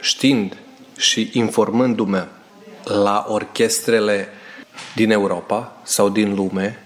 [0.01, 0.57] știind
[0.97, 2.27] și informându-mă
[2.85, 4.29] la orchestrele
[4.95, 6.79] din Europa sau din lume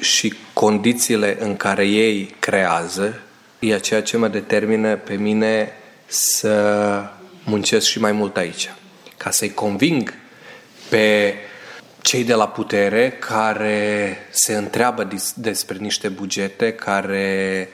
[0.00, 3.20] și condițiile în care ei creează
[3.58, 5.72] e ceea ce mă determină pe mine
[6.06, 7.04] să
[7.44, 8.70] muncesc și mai mult aici.
[9.16, 10.14] Ca să-i conving
[10.88, 11.34] pe
[12.02, 17.68] cei de la putere care se întreabă despre niște bugete, care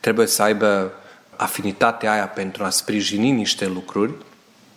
[0.00, 0.92] trebuie să aibă
[1.36, 4.12] afinitatea aia pentru a sprijini niște lucruri,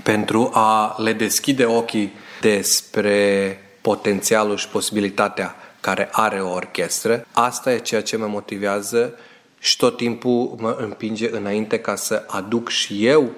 [0.04, 7.26] pentru a le deschide ochii despre potențialul și posibilitatea care are o orchestră.
[7.32, 9.14] Asta e ceea ce mă motivează
[9.60, 13.30] și tot timpul mă împinge înainte ca să aduc și eu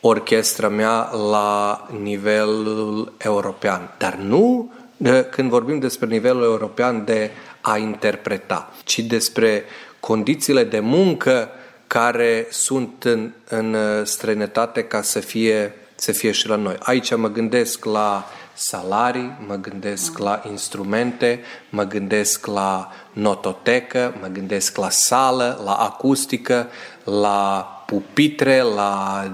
[0.00, 3.94] orchestra mea la nivelul european.
[3.98, 4.72] Dar nu
[5.30, 9.64] când vorbim despre nivelul european de a interpreta, ci despre
[10.00, 11.48] condițiile de muncă
[11.86, 16.76] care sunt în, în străinătate ca să fie, să fie și la noi.
[16.78, 18.26] Aici mă gândesc la
[18.58, 21.40] salarii, mă gândesc la instrumente,
[21.70, 26.66] mă gândesc la nototecă, mă gândesc la sală, la acustică,
[27.04, 29.24] la pupitre, la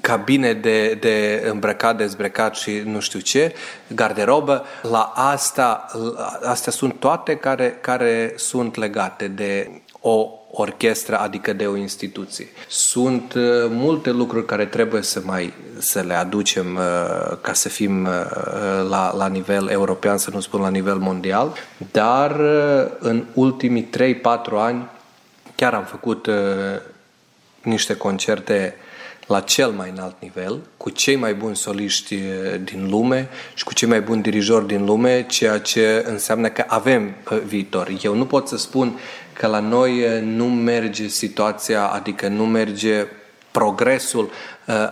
[0.00, 3.54] cabine de, de îmbrăcat, dezbrăcat și nu știu ce,
[3.94, 5.86] garderobă, la asta,
[6.44, 12.48] astea sunt toate care, care sunt legate de o orchestră, adică de o instituție.
[12.68, 18.04] Sunt uh, multe lucruri care trebuie să mai să le aducem uh, ca să fim
[18.04, 18.10] uh,
[18.88, 21.52] la, la nivel european, să nu spun la nivel mondial,
[21.92, 24.20] dar uh, în ultimii 3-4
[24.56, 24.88] ani
[25.54, 26.34] chiar am făcut uh,
[27.62, 28.74] niște concerte
[29.26, 33.74] la cel mai înalt nivel, cu cei mai buni soliști uh, din lume și cu
[33.74, 37.92] cei mai buni dirijori din lume, ceea ce înseamnă că avem uh, viitor.
[38.02, 38.98] Eu nu pot să spun
[39.40, 43.06] că la noi uh, nu merge situația, adică nu merge
[43.50, 44.30] progresul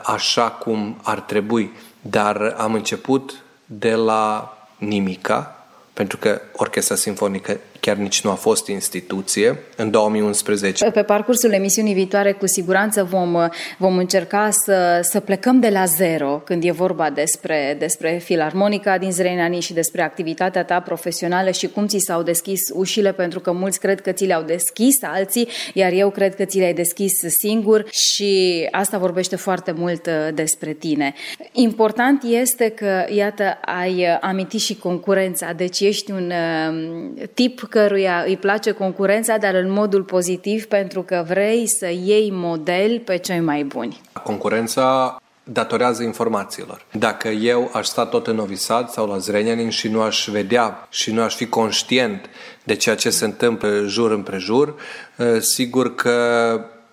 [0.02, 7.96] așa cum ar trebui, dar am început de la nimica, pentru că Orchestra Sinfonică chiar
[7.96, 10.90] nici nu a fost instituție în 2011.
[10.90, 13.36] Pe parcursul emisiunii viitoare, cu siguranță vom,
[13.78, 19.12] vom încerca să, să plecăm de la zero când e vorba despre, despre filarmonica din
[19.12, 23.80] Zrenani și despre activitatea ta profesională și cum ți s-au deschis ușile, pentru că mulți
[23.80, 28.66] cred că ți le-au deschis, alții, iar eu cred că ți le-ai deschis singur și
[28.70, 31.14] asta vorbește foarte mult uh, despre tine.
[31.52, 38.36] Important este că, iată, ai amintit și concurența, deci ești un uh, tip căruia îi
[38.36, 43.62] place concurența, dar în modul pozitiv, pentru că vrei să iei model pe cei mai
[43.62, 44.00] buni.
[44.22, 46.84] Concurența datorează informațiilor.
[46.92, 50.86] Dacă eu aș sta tot în Novi Sad sau la Zrenjanin și nu aș vedea
[50.90, 52.24] și nu aș fi conștient
[52.64, 54.74] de ceea ce se întâmplă jur împrejur,
[55.16, 56.14] eh, sigur că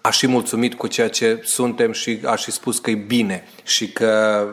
[0.02, 3.92] aș fi mulțumit cu ceea ce suntem și aș fi spus că e bine și
[3.92, 4.44] că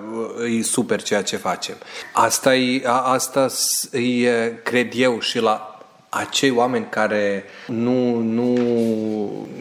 [0.44, 1.74] eh, e super ceea ce facem.
[2.12, 3.46] Asta e, asta
[3.92, 5.71] e, cred eu, și la
[6.14, 8.54] acei oameni care nu, nu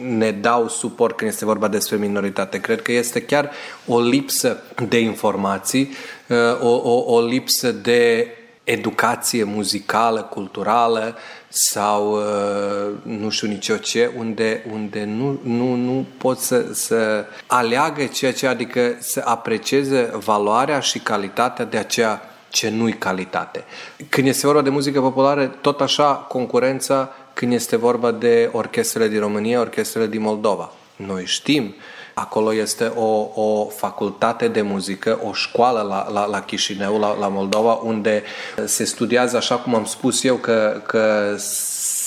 [0.02, 2.60] ne dau suport când este vorba despre minoritate.
[2.60, 3.50] Cred că este chiar
[3.86, 5.90] o lipsă de informații,
[6.26, 8.26] uh, o, o, o lipsă de
[8.64, 11.16] educație muzicală, culturală
[11.48, 17.24] sau uh, nu știu nici eu ce, unde, unde nu, nu, nu pot să, să
[17.46, 23.64] aleagă ceea ce, adică să aprecieze valoarea și calitatea de aceea ce nu-i calitate.
[24.08, 29.20] Când este vorba de muzică populară, tot așa concurența când este vorba de orchestrele din
[29.20, 30.72] România, orchestrele din Moldova.
[30.96, 31.74] Noi știm,
[32.14, 37.28] acolo este o, o facultate de muzică, o școală la, la, la Chișinău, la, la
[37.28, 38.22] Moldova, unde
[38.64, 41.34] se studiază, așa cum am spus eu, că, că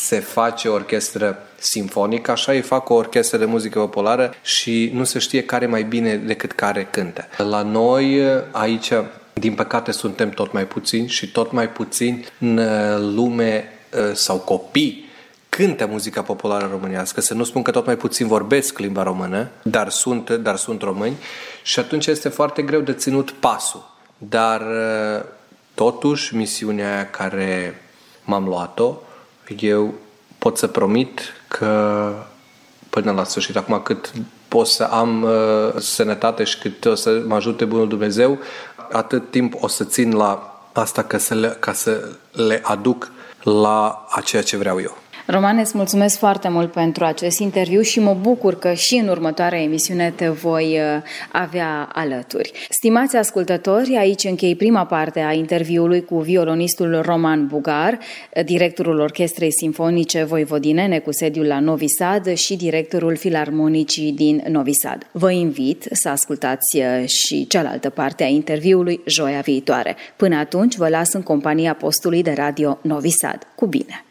[0.05, 5.19] se face orchestră simfonică, așa îi fac o orchestră de muzică populară și nu se
[5.19, 7.27] știe care mai bine decât care cântă.
[7.37, 8.21] La noi,
[8.51, 8.91] aici,
[9.39, 14.37] din păcate suntem tot mai puțini și tot mai puțini în uh, lume uh, sau
[14.37, 15.05] copii
[15.49, 19.89] cântă muzica populară românească, să nu spun că tot mai puțin vorbesc limba română, dar
[19.89, 21.15] sunt, dar sunt români
[21.63, 23.93] și atunci este foarte greu de ținut pasul.
[24.17, 25.23] Dar uh,
[25.73, 27.81] totuși misiunea aia care
[28.23, 28.95] m-am luat-o,
[29.59, 29.93] eu
[30.37, 32.13] pot să promit că
[32.89, 34.11] până la sfârșit, acum cât
[34.47, 38.39] pot să am uh, sănătate și cât o să mă ajute Bunul Dumnezeu,
[38.91, 43.11] atât timp o să țin la asta ca să le, ca să le aduc
[43.43, 44.97] la a ceea ce vreau eu.
[45.27, 49.61] Roman, îți mulțumesc foarte mult pentru acest interviu și mă bucur că și în următoarea
[49.61, 51.01] emisiune te voi uh,
[51.31, 52.51] avea alături.
[52.69, 57.99] Stimați ascultători, aici închei prima parte a interviului cu violonistul Roman Bugar,
[58.45, 65.07] directorul Orchestrei Simfonice Voivodinene cu sediul la Novi Sad și directorul Filarmonicii din Novi Sad.
[65.11, 69.95] Vă invit să ascultați uh, și cealaltă parte a interviului joia viitoare.
[70.15, 73.47] Până atunci, vă las în compania postului de radio Novi Sad.
[73.55, 74.04] Cu bine!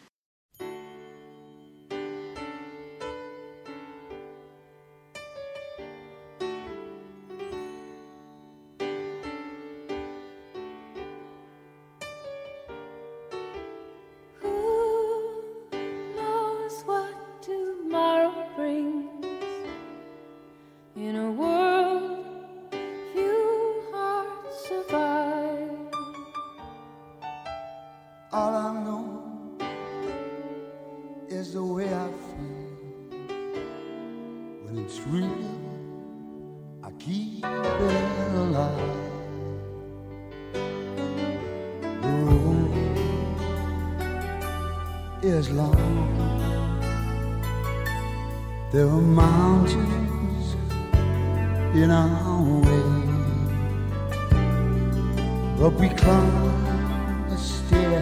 [55.79, 58.01] We climb a stair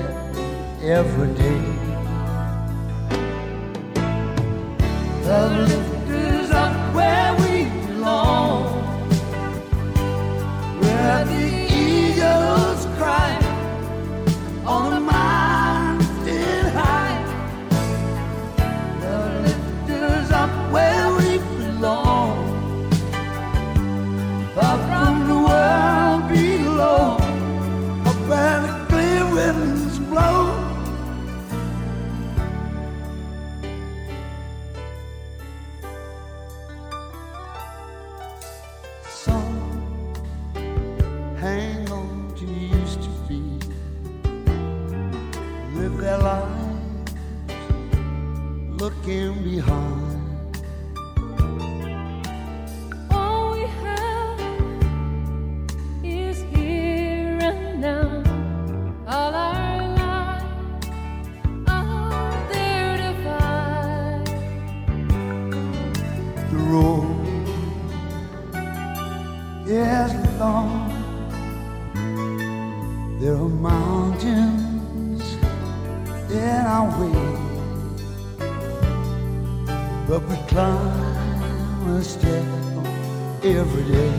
[0.81, 1.62] every day.
[76.99, 77.19] way,
[80.07, 82.45] but we climb a step
[83.43, 84.13] every day.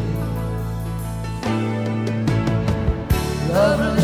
[3.48, 4.03] Lovely.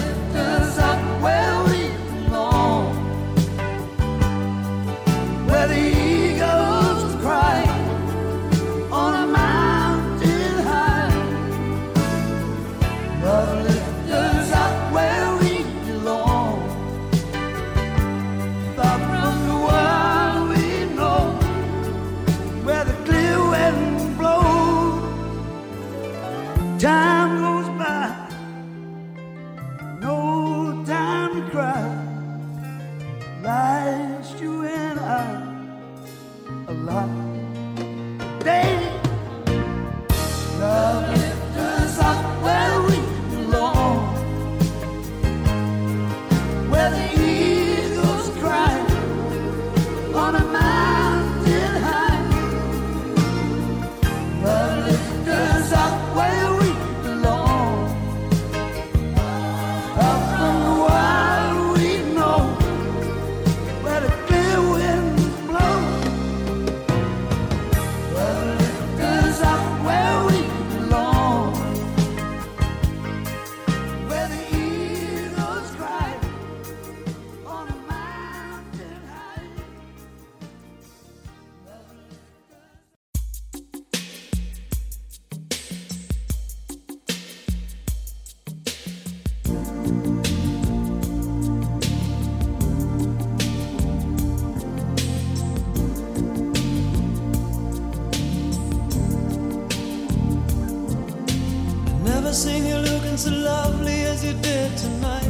[102.31, 105.27] never seen you looking so lovely as you did tonight.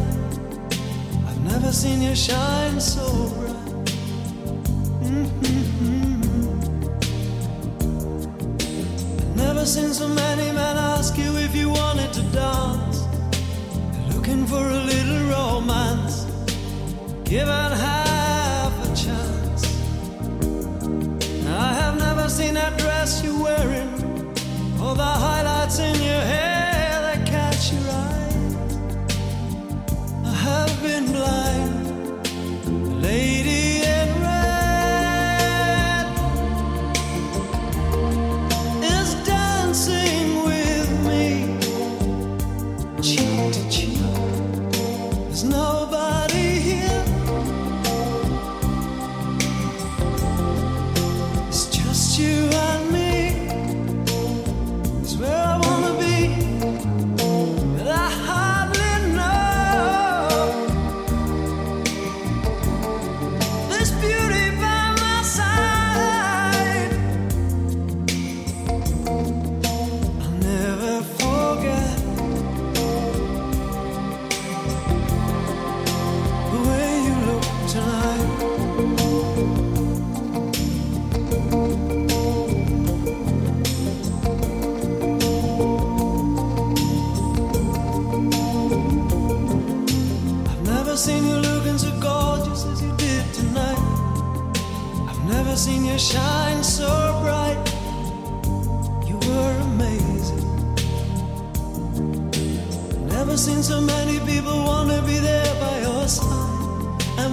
[1.26, 3.56] I've never seen you shine so bright.
[9.18, 12.98] I've never seen so many men ask you if you wanted to dance.
[13.92, 16.26] They're looking for a little romance.
[17.24, 19.64] Give it half a chance.
[21.46, 23.88] I have never seen that dress you're wearing,
[24.82, 26.49] or the highlights in your hair.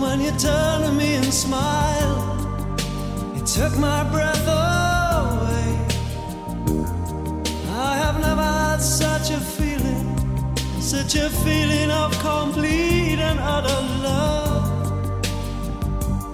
[0.01, 2.15] when you turn to me and smile,
[3.35, 5.69] it took my breath away.
[7.69, 10.07] I have never had such a feeling,
[10.81, 14.65] such a feeling of complete and utter love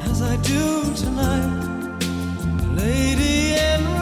[0.02, 2.00] as I do tonight,
[2.76, 3.56] lady.
[3.56, 3.93] And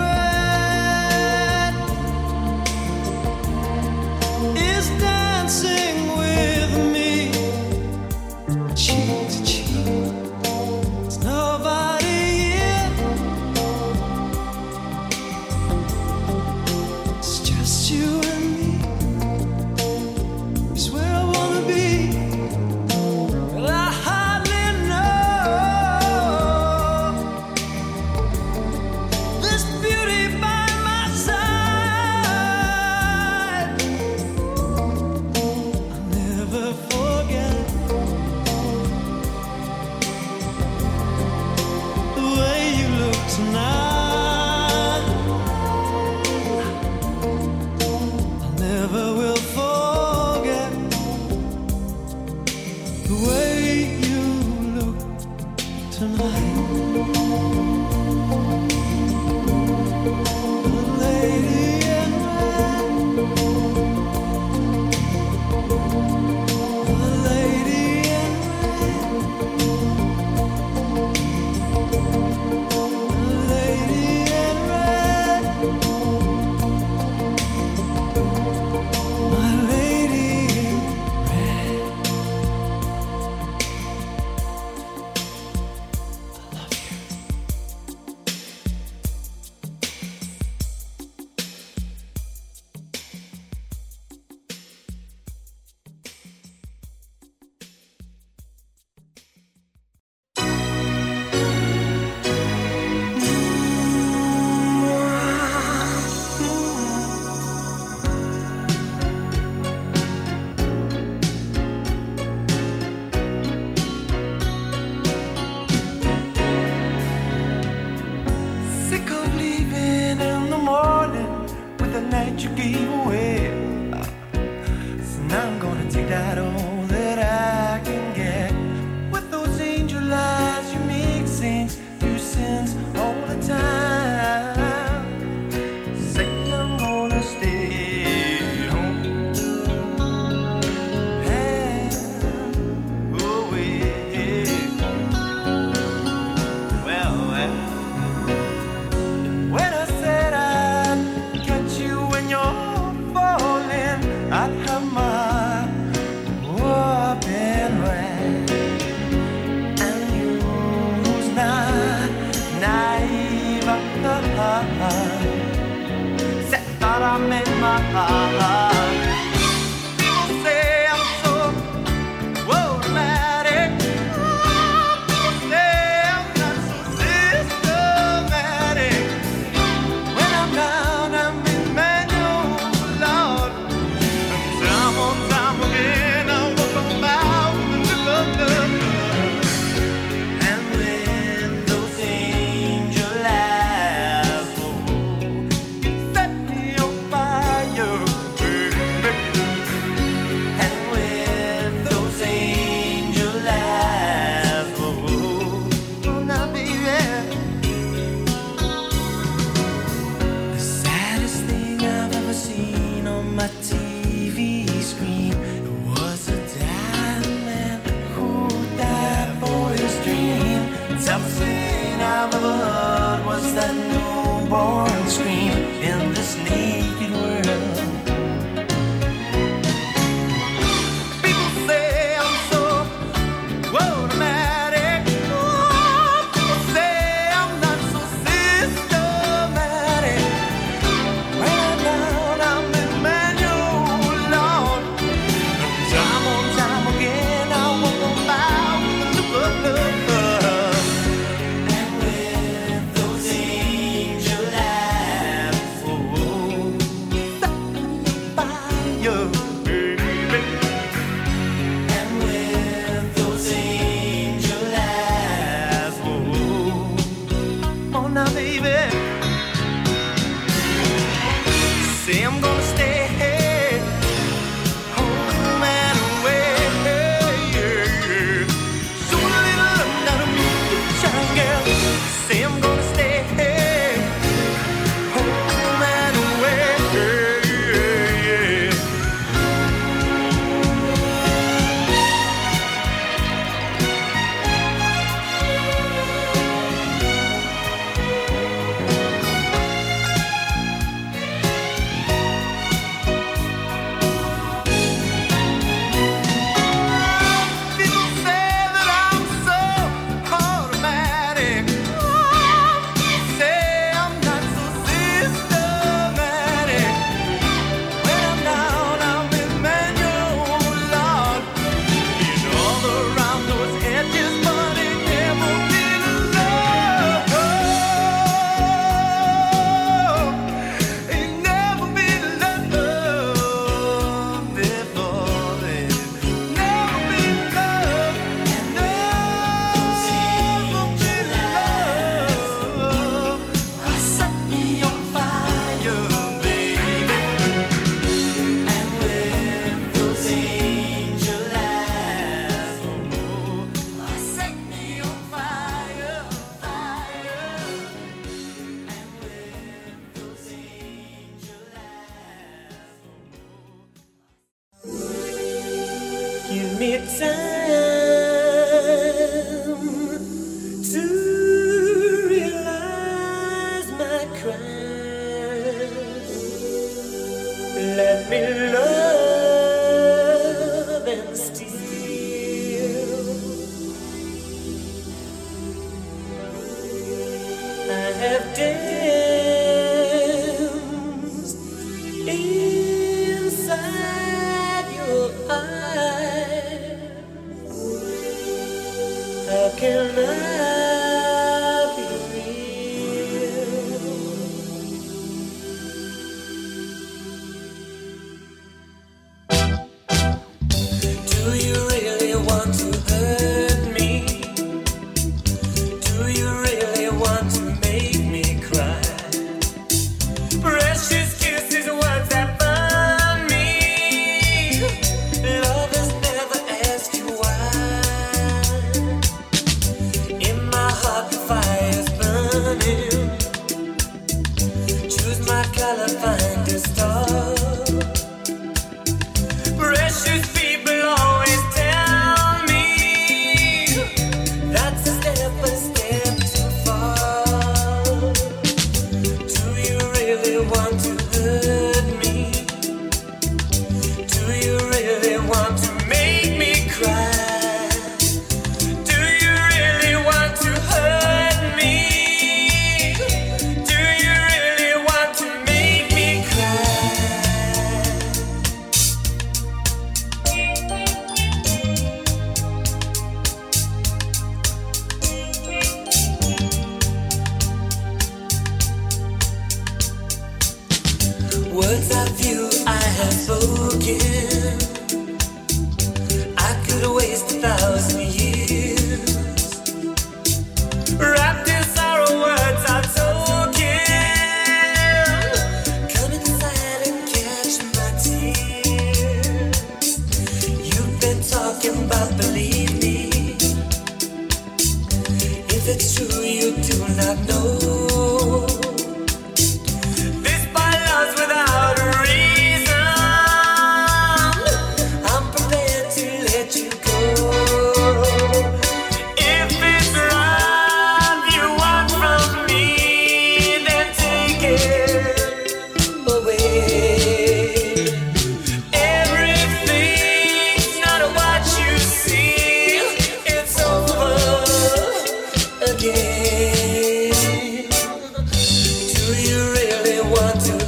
[539.43, 540.80] you really want to